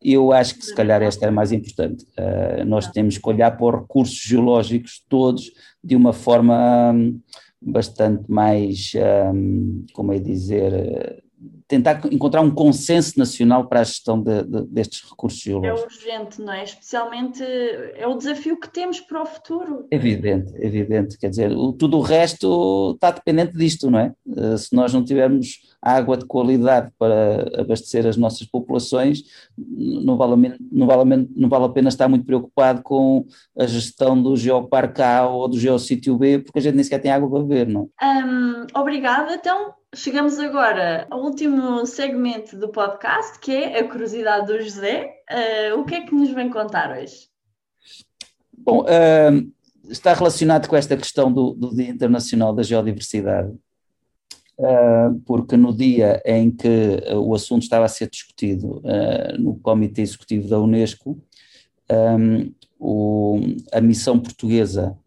eu 0.00 0.32
acho 0.32 0.56
que 0.56 0.64
se 0.64 0.74
calhar 0.74 1.02
esta 1.02 1.26
é 1.26 1.30
mais 1.30 1.50
importante. 1.50 2.04
Uh, 2.18 2.64
nós 2.66 2.90
temos 2.90 3.18
que 3.18 3.28
olhar 3.28 3.56
para 3.56 3.64
os 3.64 3.82
recursos 3.82 4.18
geológicos 4.18 5.02
todos 5.08 5.50
de 5.82 5.96
uma 5.96 6.12
forma 6.12 6.92
um, 6.92 7.18
bastante 7.60 8.30
mais, 8.30 8.92
um, 9.34 9.84
como 9.94 10.12
é 10.12 10.18
dizer, 10.18 11.23
tentar 11.66 12.00
encontrar 12.10 12.40
um 12.40 12.50
consenso 12.50 13.18
nacional 13.18 13.66
para 13.66 13.80
a 13.80 13.84
gestão 13.84 14.20
de, 14.20 14.42
de, 14.42 14.66
destes 14.66 15.08
recursos 15.08 15.40
geológicos. 15.40 16.04
É 16.06 16.16
urgente, 16.18 16.40
não 16.40 16.52
é? 16.52 16.64
Especialmente 16.64 17.42
é 17.42 18.06
o 18.06 18.16
desafio 18.16 18.58
que 18.58 18.68
temos 18.68 19.00
para 19.00 19.22
o 19.22 19.26
futuro. 19.26 19.86
Evidente, 19.90 20.52
evidente. 20.56 21.18
Quer 21.18 21.30
dizer, 21.30 21.52
o, 21.52 21.72
tudo 21.72 21.98
o 21.98 22.02
resto 22.02 22.92
está 22.94 23.10
dependente 23.10 23.56
disto, 23.56 23.90
não 23.90 23.98
é? 23.98 24.12
Uh, 24.26 24.58
se 24.58 24.74
nós 24.74 24.92
não 24.92 25.04
tivermos 25.04 25.74
água 25.80 26.16
de 26.16 26.24
qualidade 26.26 26.90
para 26.98 27.60
abastecer 27.60 28.06
as 28.06 28.16
nossas 28.16 28.46
populações, 28.46 29.22
não 29.56 30.16
vale, 30.16 30.58
não 30.70 30.86
vale, 30.86 31.28
não 31.36 31.48
vale 31.48 31.64
a 31.64 31.68
pena 31.68 31.88
estar 31.88 32.08
muito 32.08 32.24
preocupado 32.24 32.82
com 32.82 33.26
a 33.58 33.66
gestão 33.66 34.20
do 34.20 34.36
Geoparque 34.36 35.02
A 35.02 35.26
ou 35.28 35.48
do 35.48 35.58
Geossítio 35.58 36.16
B, 36.16 36.38
porque 36.38 36.58
a 36.58 36.62
gente 36.62 36.74
nem 36.74 36.84
sequer 36.84 37.00
tem 37.00 37.10
água 37.10 37.28
para 37.28 37.40
beber, 37.40 37.68
não? 37.68 37.90
Um, 38.02 38.66
obrigada. 38.74 39.34
Então, 39.34 39.74
Chegamos 39.94 40.40
agora 40.40 41.06
ao 41.08 41.22
último 41.22 41.86
segmento 41.86 42.56
do 42.58 42.68
podcast, 42.68 43.38
que 43.38 43.52
é 43.52 43.78
a 43.78 43.88
curiosidade 43.88 44.46
do 44.46 44.60
José. 44.60 45.22
Uh, 45.30 45.78
o 45.78 45.84
que 45.84 45.94
é 45.94 46.00
que 46.04 46.14
nos 46.14 46.30
vem 46.30 46.50
contar 46.50 46.98
hoje? 46.98 47.28
Bom, 48.56 48.82
uh, 48.82 49.52
está 49.88 50.12
relacionado 50.12 50.68
com 50.68 50.74
esta 50.74 50.96
questão 50.96 51.32
do, 51.32 51.54
do 51.54 51.72
Dia 51.74 51.90
Internacional 51.90 52.52
da 52.52 52.64
Geodiversidade, 52.64 53.50
uh, 54.58 55.20
porque 55.24 55.56
no 55.56 55.72
dia 55.72 56.20
em 56.24 56.50
que 56.50 57.00
o 57.14 57.32
assunto 57.32 57.62
estava 57.62 57.84
a 57.84 57.88
ser 57.88 58.10
discutido 58.10 58.82
no 59.38 59.60
Comitê 59.60 60.02
Executivo 60.02 60.48
da 60.48 60.58
Unesco, 60.58 61.22
um, 62.18 62.52
o, 62.80 63.38
a 63.72 63.80
missão 63.80 64.18
portuguesa 64.18 64.98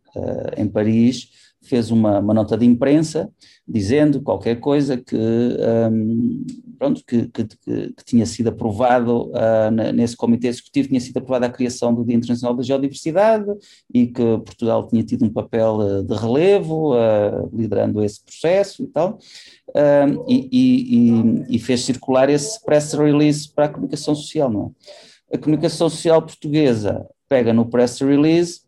em 0.56 0.68
Paris 0.68 1.47
fez 1.68 1.92
uma, 1.92 2.20
uma, 2.20 2.34
nota 2.34 2.58
de 2.58 2.66
imprensa 2.66 3.30
dizendo 3.68 4.22
qualquer 4.22 4.60
coisa 4.60 4.96
que, 4.98 5.16
um, 5.16 6.46
pronto, 6.80 7.04
que, 7.06 7.28
que, 7.28 7.44
que, 7.46 8.06
tinha 8.06 8.26
sido 8.26 8.48
aprovado 8.48 9.30
uh, 9.32 9.72
nesse 9.94 10.16
comitê 10.16 10.48
executivo, 10.48 10.88
tinha 10.88 11.02
sido 11.02 11.18
aprovada 11.18 11.48
a 11.48 11.50
criação 11.50 11.94
do 11.94 12.06
Dia 12.06 12.16
Internacional 12.16 12.56
da 12.56 12.64
Geodiversidade 12.64 13.52
e 13.94 14.08
que 14.08 14.24
Portugal 14.24 14.88
tinha 14.88 15.04
tido 15.04 15.26
um 15.26 15.30
papel 15.30 15.78
uh, 15.78 16.04
de 16.04 16.16
relevo, 16.16 16.96
uh, 16.96 17.50
liderando 17.54 18.04
esse 18.04 18.24
processo 18.24 18.84
e 18.84 18.88
tal, 18.88 19.20
e, 20.28 20.50
e, 20.52 21.56
e, 21.56 21.60
fez 21.60 21.82
circular 21.82 22.30
esse 22.30 22.64
press 22.64 22.94
release 22.94 23.52
para 23.54 23.66
a 23.66 23.70
comunicação 23.70 24.16
social, 24.16 24.50
não 24.50 24.74
é? 25.32 25.36
A 25.36 25.38
comunicação 25.38 25.90
social 25.90 26.22
portuguesa 26.22 27.06
pega 27.28 27.52
no 27.52 27.66
press 27.66 28.00
release 28.00 28.62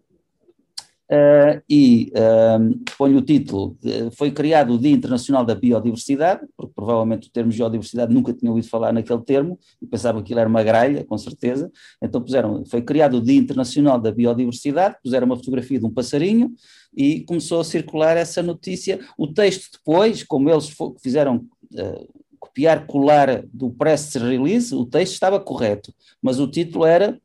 Uh, 1.11 1.59
e 1.67 2.11
uh, 2.11 2.79
ponho 2.95 3.17
o 3.17 3.21
título, 3.23 3.75
de, 3.81 4.11
foi 4.11 4.29
criado 4.29 4.75
o 4.75 4.77
Dia 4.77 4.91
Internacional 4.91 5.43
da 5.43 5.55
Biodiversidade, 5.55 6.45
porque 6.55 6.71
provavelmente 6.75 7.27
o 7.27 7.31
termo 7.31 7.51
biodiversidade 7.51 8.13
nunca 8.13 8.31
tinha 8.31 8.51
ouvido 8.51 8.67
falar 8.69 8.93
naquele 8.93 9.21
termo, 9.23 9.57
e 9.81 9.87
pensava 9.87 10.19
que 10.19 10.25
aquilo 10.25 10.39
era 10.39 10.47
uma 10.47 10.61
gralha, 10.61 11.03
com 11.03 11.17
certeza, 11.17 11.71
então 11.99 12.21
puseram, 12.21 12.63
foi 12.65 12.83
criado 12.83 13.17
o 13.17 13.21
Dia 13.21 13.39
Internacional 13.39 13.99
da 13.99 14.11
Biodiversidade, 14.11 14.97
puseram 15.01 15.25
uma 15.25 15.35
fotografia 15.35 15.79
de 15.79 15.85
um 15.85 15.91
passarinho, 15.91 16.53
e 16.95 17.21
começou 17.21 17.59
a 17.59 17.63
circular 17.63 18.15
essa 18.15 18.43
notícia, 18.43 18.99
o 19.17 19.25
texto 19.25 19.79
depois, 19.79 20.23
como 20.23 20.47
eles 20.47 20.71
fizeram... 21.01 21.43
Uh, 21.73 22.19
copiar, 22.39 22.87
colar 22.87 23.43
do 23.53 23.69
press 23.69 24.15
release, 24.15 24.73
o 24.73 24.85
texto 24.85 25.13
estava 25.13 25.41
correto, 25.41 25.93
mas 26.21 26.39
o 26.39 26.47
título 26.47 26.85
era 26.85 27.19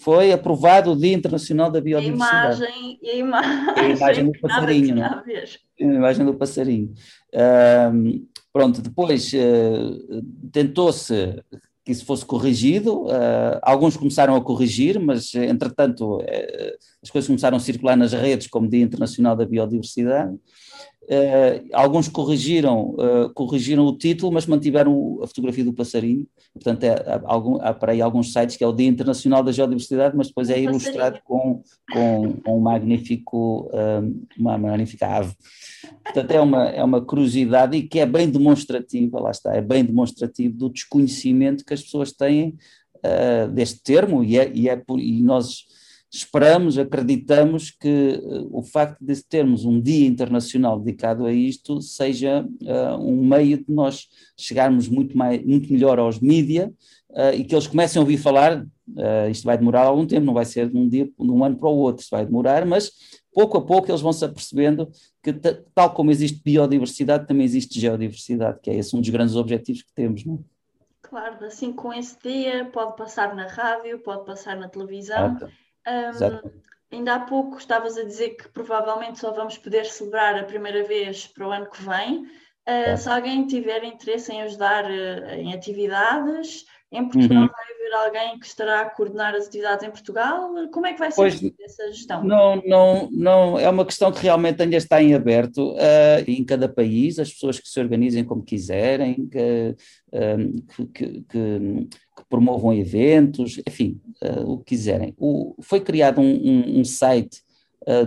foi 0.00 0.32
aprovado 0.32 0.92
o 0.92 0.96
Dia 0.96 1.14
Internacional 1.14 1.70
da 1.70 1.80
Biodiversidade. 1.80 2.62
A 2.62 2.68
imagem, 2.68 2.98
e 3.02 3.10
a 3.10 3.14
imagem, 3.14 3.68
a 3.76 3.88
imagem 3.88 4.24
do 4.26 4.32
passarinho? 4.40 5.04
A 5.04 5.82
imagem 5.82 6.26
do 6.26 6.34
passarinho. 6.34 6.94
Uh, 7.34 8.26
pronto, 8.52 8.82
depois 8.82 9.32
uh, 9.32 10.22
tentou-se 10.52 11.42
que 11.88 11.92
isso 11.92 12.04
fosse 12.04 12.22
corrigido, 12.22 13.04
uh, 13.04 13.58
alguns 13.62 13.96
começaram 13.96 14.36
a 14.36 14.42
corrigir, 14.42 15.00
mas 15.00 15.34
entretanto 15.34 16.20
eh, 16.26 16.76
as 17.02 17.08
coisas 17.08 17.26
começaram 17.26 17.56
a 17.56 17.60
circular 17.60 17.96
nas 17.96 18.12
redes 18.12 18.46
como 18.46 18.68
Dia 18.68 18.82
Internacional 18.82 19.34
da 19.34 19.46
Biodiversidade, 19.46 20.36
Uh, 21.10 21.64
alguns 21.72 22.06
corrigiram, 22.06 22.90
uh, 22.90 23.32
corrigiram 23.32 23.86
o 23.86 23.96
título, 23.96 24.30
mas 24.30 24.44
mantiveram 24.44 25.20
a 25.22 25.26
fotografia 25.26 25.64
do 25.64 25.72
passarinho. 25.72 26.26
Portanto, 26.52 26.84
é, 26.84 26.90
há, 26.90 27.22
algum, 27.24 27.56
há 27.62 27.72
para 27.72 27.92
aí 27.92 28.02
alguns 28.02 28.30
sites 28.30 28.58
que 28.58 28.62
é 28.62 28.66
o 28.66 28.74
Dia 28.74 28.88
Internacional 28.88 29.42
da 29.42 29.50
Geodiversidade, 29.50 30.14
mas 30.14 30.28
depois 30.28 30.50
é 30.50 30.60
ilustrado 30.60 31.18
com, 31.24 31.62
com, 31.90 32.34
com 32.44 32.58
um 32.58 32.60
magnífico, 32.60 33.70
um, 33.72 34.26
uma 34.38 34.58
magnífica 34.58 35.06
ave. 35.06 35.34
Portanto, 36.04 36.30
é 36.30 36.40
uma, 36.42 36.64
é 36.66 36.84
uma 36.84 37.00
curiosidade 37.00 37.78
e 37.78 37.88
que 37.88 38.00
é 38.00 38.04
bem 38.04 38.28
demonstrativa, 38.28 39.18
lá 39.18 39.30
está, 39.30 39.54
é 39.54 39.62
bem 39.62 39.82
demonstrativo 39.82 40.58
do 40.58 40.68
desconhecimento 40.68 41.64
que 41.64 41.72
as 41.72 41.82
pessoas 41.82 42.12
têm 42.12 42.58
uh, 42.98 43.50
deste 43.50 43.82
termo 43.82 44.22
e, 44.22 44.38
é, 44.38 44.50
e, 44.52 44.68
é 44.68 44.76
por, 44.76 45.00
e 45.00 45.22
nós 45.22 45.64
esperamos, 46.10 46.78
acreditamos 46.78 47.70
que 47.70 48.20
uh, 48.22 48.48
o 48.50 48.62
facto 48.62 48.98
de 49.00 49.22
termos 49.22 49.64
um 49.64 49.80
dia 49.80 50.06
internacional 50.06 50.78
dedicado 50.78 51.26
a 51.26 51.32
isto 51.32 51.82
seja 51.82 52.46
uh, 52.62 52.96
um 52.98 53.24
meio 53.24 53.58
de 53.58 53.70
nós 53.70 54.08
chegarmos 54.36 54.88
muito, 54.88 55.16
mais, 55.16 55.44
muito 55.44 55.70
melhor 55.70 55.98
aos 55.98 56.18
mídia 56.18 56.72
uh, 57.10 57.34
e 57.34 57.44
que 57.44 57.54
eles 57.54 57.66
comecem 57.66 58.00
a 58.00 58.02
ouvir 58.02 58.16
falar, 58.16 58.66
isto 59.30 59.44
vai 59.44 59.58
demorar 59.58 59.82
algum 59.82 60.06
tempo, 60.06 60.24
não 60.24 60.32
vai 60.32 60.46
ser 60.46 60.70
de 60.70 60.76
um 60.76 60.88
dia, 60.88 61.04
de 61.04 61.30
um 61.30 61.44
ano 61.44 61.58
para 61.58 61.68
o 61.68 61.76
outro, 61.76 62.00
isto 62.00 62.10
vai 62.10 62.24
demorar, 62.24 62.64
mas 62.64 62.90
pouco 63.34 63.58
a 63.58 63.60
pouco 63.60 63.90
eles 63.90 64.00
vão 64.00 64.14
se 64.14 64.24
apercebendo 64.24 64.90
que 65.22 65.30
tal 65.74 65.92
como 65.92 66.10
existe 66.10 66.40
biodiversidade, 66.42 67.26
também 67.26 67.44
existe 67.44 67.78
geodiversidade, 67.78 68.60
que 68.62 68.70
é 68.70 68.76
esse 68.76 68.96
um 68.96 69.00
dos 69.00 69.10
grandes 69.10 69.36
objetivos 69.36 69.82
que 69.82 69.92
temos, 69.94 70.24
não 70.24 70.36
é? 70.36 70.38
Claro, 71.02 71.44
assim 71.44 71.72
com 71.72 71.92
esse 71.92 72.16
dia 72.22 72.64
pode 72.72 72.96
passar 72.96 73.34
na 73.34 73.46
rádio, 73.46 73.98
pode 74.00 74.24
passar 74.24 74.56
na 74.56 74.68
televisão. 74.68 75.38
Ah, 75.40 75.48
um, 75.88 76.50
ainda 76.92 77.14
há 77.14 77.20
pouco 77.20 77.58
estavas 77.58 77.96
a 77.96 78.04
dizer 78.04 78.30
que 78.30 78.48
provavelmente 78.48 79.18
só 79.18 79.32
vamos 79.32 79.58
poder 79.58 79.86
celebrar 79.86 80.38
a 80.38 80.44
primeira 80.44 80.84
vez 80.84 81.26
para 81.26 81.48
o 81.48 81.52
ano 81.52 81.70
que 81.70 81.82
vem. 81.82 82.26
Uh, 82.68 82.96
Se 82.96 83.08
alguém 83.08 83.46
tiver 83.46 83.82
interesse 83.84 84.32
em 84.32 84.42
ajudar 84.42 84.84
uh, 84.84 85.30
em 85.34 85.54
atividades, 85.54 86.64
em 86.90 87.06
Portugal 87.06 87.42
uhum. 87.42 87.48
vai 87.48 87.64
haver 87.74 87.94
alguém 87.94 88.38
que 88.38 88.46
estará 88.46 88.80
a 88.80 88.90
coordenar 88.90 89.34
as 89.34 89.46
atividades 89.46 89.86
em 89.86 89.90
Portugal? 89.90 90.50
Como 90.72 90.86
é 90.86 90.92
que 90.94 90.98
vai 90.98 91.10
ser 91.10 91.16
pois, 91.16 91.42
essa 91.60 91.86
gestão? 91.88 92.24
Não, 92.24 92.62
não, 92.64 93.08
não, 93.10 93.58
é 93.58 93.68
uma 93.68 93.84
questão 93.84 94.10
que 94.10 94.22
realmente 94.22 94.62
ainda 94.62 94.76
está 94.76 95.02
em 95.02 95.14
aberto 95.14 95.72
uh, 95.72 96.24
em 96.26 96.42
cada 96.44 96.68
país, 96.68 97.18
as 97.18 97.30
pessoas 97.30 97.60
que 97.60 97.68
se 97.68 97.78
organizem 97.78 98.24
como 98.24 98.42
quiserem, 98.42 99.28
que, 99.28 99.76
que, 100.74 100.86
que, 100.86 101.22
que, 101.22 101.88
promovam 102.28 102.74
eventos, 102.74 103.60
enfim, 103.66 104.00
uh, 104.22 104.50
o 104.50 104.58
que 104.58 104.76
quiserem. 104.76 105.14
O, 105.18 105.54
foi 105.60 105.80
criado 105.80 106.20
um, 106.20 106.24
um, 106.24 106.80
um 106.80 106.84
site 106.84 107.42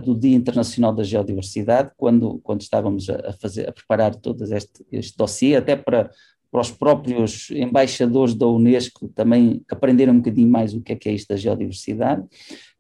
do 0.04 0.14
Dia 0.14 0.36
Internacional 0.36 0.94
da 0.94 1.02
Geodiversidade, 1.02 1.90
quando, 1.98 2.40
quando 2.44 2.62
estávamos 2.62 3.10
a, 3.10 3.34
fazer, 3.42 3.68
a 3.68 3.72
preparar 3.72 4.14
todo 4.14 4.44
este, 4.54 4.86
este 4.92 5.18
dossiê, 5.18 5.56
até 5.56 5.76
para 5.76 6.12
para 6.52 6.62
os 6.62 6.70
próprios 6.70 7.50
embaixadores 7.52 8.36
da 8.36 8.46
Unesco 8.46 9.08
também 9.08 9.64
aprenderem 9.72 10.14
um 10.14 10.18
bocadinho 10.18 10.50
mais 10.50 10.74
o 10.74 10.82
que 10.82 10.92
é 10.92 10.98
que 10.98 11.08
é 11.08 11.14
isto 11.14 11.30
da 11.30 11.38
geodiversidade. 11.38 12.22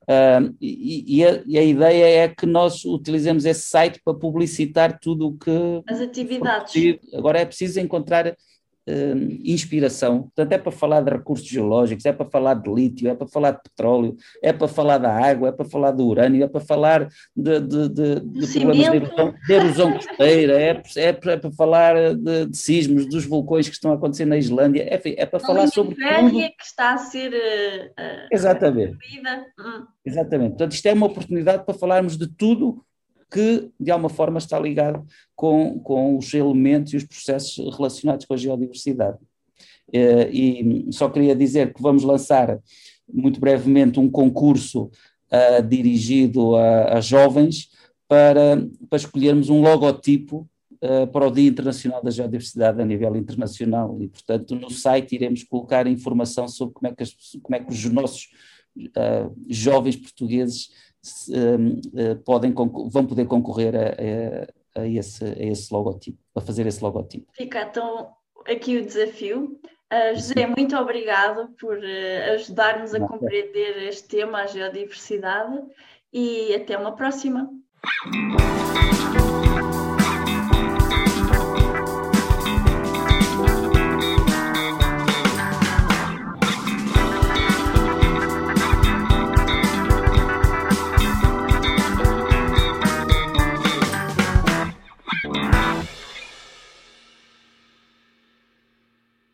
uh, 0.08 0.54
e, 0.60 1.18
e, 1.18 1.24
a, 1.24 1.42
e, 1.46 1.58
a, 1.58 1.62
ideia 1.62 2.24
é 2.24 2.28
que 2.28 2.46
nós 2.46 2.84
utilizemos 2.84 3.44
esse 3.44 3.62
site 3.62 4.00
para 4.04 4.14
publicitar 4.14 4.98
tudo 4.98 5.28
o 5.28 5.38
que. 5.38 5.82
As 5.86 6.00
atividades. 6.00 6.98
Agora 7.14 7.40
é 7.40 7.44
preciso 7.44 7.78
encontrar 7.78 8.34
uh, 8.88 9.40
inspiração. 9.44 10.22
Portanto, 10.22 10.52
é 10.52 10.58
para 10.58 10.72
falar 10.72 11.00
de 11.02 11.10
recursos 11.10 11.46
geológicos, 11.46 12.04
é 12.06 12.12
para 12.12 12.26
falar 12.26 12.54
de 12.54 12.72
lítio, 12.72 13.08
é 13.08 13.14
para 13.14 13.26
falar 13.26 13.50
de 13.52 13.62
petróleo, 13.62 14.16
é 14.42 14.52
para 14.52 14.68
falar 14.68 14.98
da 14.98 15.12
água, 15.12 15.48
é 15.48 15.52
para 15.52 15.64
falar 15.64 15.90
do 15.90 16.06
urânio, 16.06 16.42
é 16.42 16.48
para 16.48 16.60
falar 16.60 17.08
de, 17.36 17.60
de, 17.60 17.88
de, 17.88 18.20
de 18.20 18.60
problemas 18.60 18.76
de 18.76 18.96
erosão, 18.96 19.34
de 19.46 19.52
erosão 19.52 19.92
costeira, 19.92 20.60
é, 20.60 20.82
é, 20.96 21.08
é, 21.08 21.12
para 21.12 21.50
falar 21.52 22.14
de, 22.14 22.46
de, 22.46 22.56
sismos, 22.56 23.06
dos 23.08 23.24
vulcões 23.24 23.68
que 23.68 23.74
estão 23.74 23.92
a 23.92 23.94
acontecer 23.94 24.24
na 24.24 24.36
Islândia, 24.36 24.82
é, 24.82 25.00
é 25.04 25.26
para 25.26 25.40
falar 25.40 25.66
sobre 25.68 25.94
tudo. 25.94 26.38
que 26.56 26.64
está 26.64 26.94
a 26.94 26.98
ser 26.98 27.32
uh, 27.32 28.28
Exatamente. 28.32 28.96
Hum. 29.58 29.86
Exatamente. 30.04 30.50
Portanto, 30.50 30.72
isto 30.72 30.86
é 30.86 30.92
uma 30.92 31.06
oportunidade 31.06 31.64
para 31.64 31.74
falarmos 31.74 32.16
de 32.16 32.26
tudo 32.26 32.82
que 33.30 33.70
de 33.78 33.90
alguma 33.90 34.08
forma 34.08 34.38
está 34.38 34.58
ligado 34.58 35.04
com, 35.36 35.78
com 35.80 36.16
os 36.16 36.32
elementos 36.32 36.92
e 36.92 36.96
os 36.96 37.04
processos 37.04 37.76
relacionados 37.76 38.24
com 38.24 38.34
a 38.34 38.36
geodiversidade. 38.36 39.18
Eh, 39.92 40.30
e 40.32 40.86
só 40.92 41.08
queria 41.08 41.34
dizer 41.34 41.72
que 41.72 41.82
vamos 41.82 42.04
lançar 42.04 42.58
muito 43.12 43.40
brevemente 43.40 43.98
um 43.98 44.10
concurso 44.10 44.90
uh, 45.32 45.62
dirigido 45.66 46.56
a, 46.56 46.98
a, 46.98 47.00
jovens 47.00 47.70
para, 48.06 48.66
para 48.88 48.98
escolhermos 48.98 49.48
um 49.48 49.62
logotipo 49.62 50.48
uh, 50.82 51.06
para 51.06 51.26
o 51.26 51.30
Dia 51.30 51.48
Internacional 51.48 52.02
da 52.02 52.10
Geodiversidade 52.10 52.80
a 52.80 52.84
nível 52.84 53.16
internacional 53.16 53.96
e, 54.00 54.08
portanto, 54.08 54.54
no 54.54 54.70
site 54.70 55.14
iremos 55.14 55.42
colocar 55.42 55.86
informação 55.86 56.46
sobre 56.48 56.74
como 56.74 56.86
é 56.86 56.94
que, 56.94 57.02
as, 57.02 57.12
como 57.42 57.56
é 57.56 57.60
que 57.60 57.72
os 57.72 57.84
nossos 57.86 58.28
uh, 58.76 59.34
jovens 59.48 59.96
portugueses 59.96 60.70
uh, 61.28 62.16
podem, 62.24 62.52
vão 62.52 63.06
poder 63.06 63.26
concorrer 63.26 63.74
a, 63.74 64.78
a, 64.78 64.82
a, 64.82 64.88
esse, 64.88 65.24
a 65.24 65.44
esse 65.44 65.72
logotipo, 65.72 66.18
a 66.34 66.40
fazer 66.40 66.66
esse 66.66 66.82
logotipo. 66.82 67.26
Fica 67.32 67.62
então 67.62 68.10
aqui 68.46 68.78
o 68.78 68.84
desafio. 68.84 69.58
Uh, 69.92 70.14
José, 70.14 70.46
muito 70.46 70.76
obrigado 70.76 71.48
por 71.58 71.78
uh, 71.78 72.32
ajudar-nos 72.34 72.94
a 72.94 73.00
compreender 73.00 73.88
este 73.88 74.08
tema, 74.08 74.42
a 74.42 74.46
geodiversidade, 74.46 75.62
e 76.12 76.54
até 76.54 76.76
uma 76.76 76.92
próxima. 76.92 77.50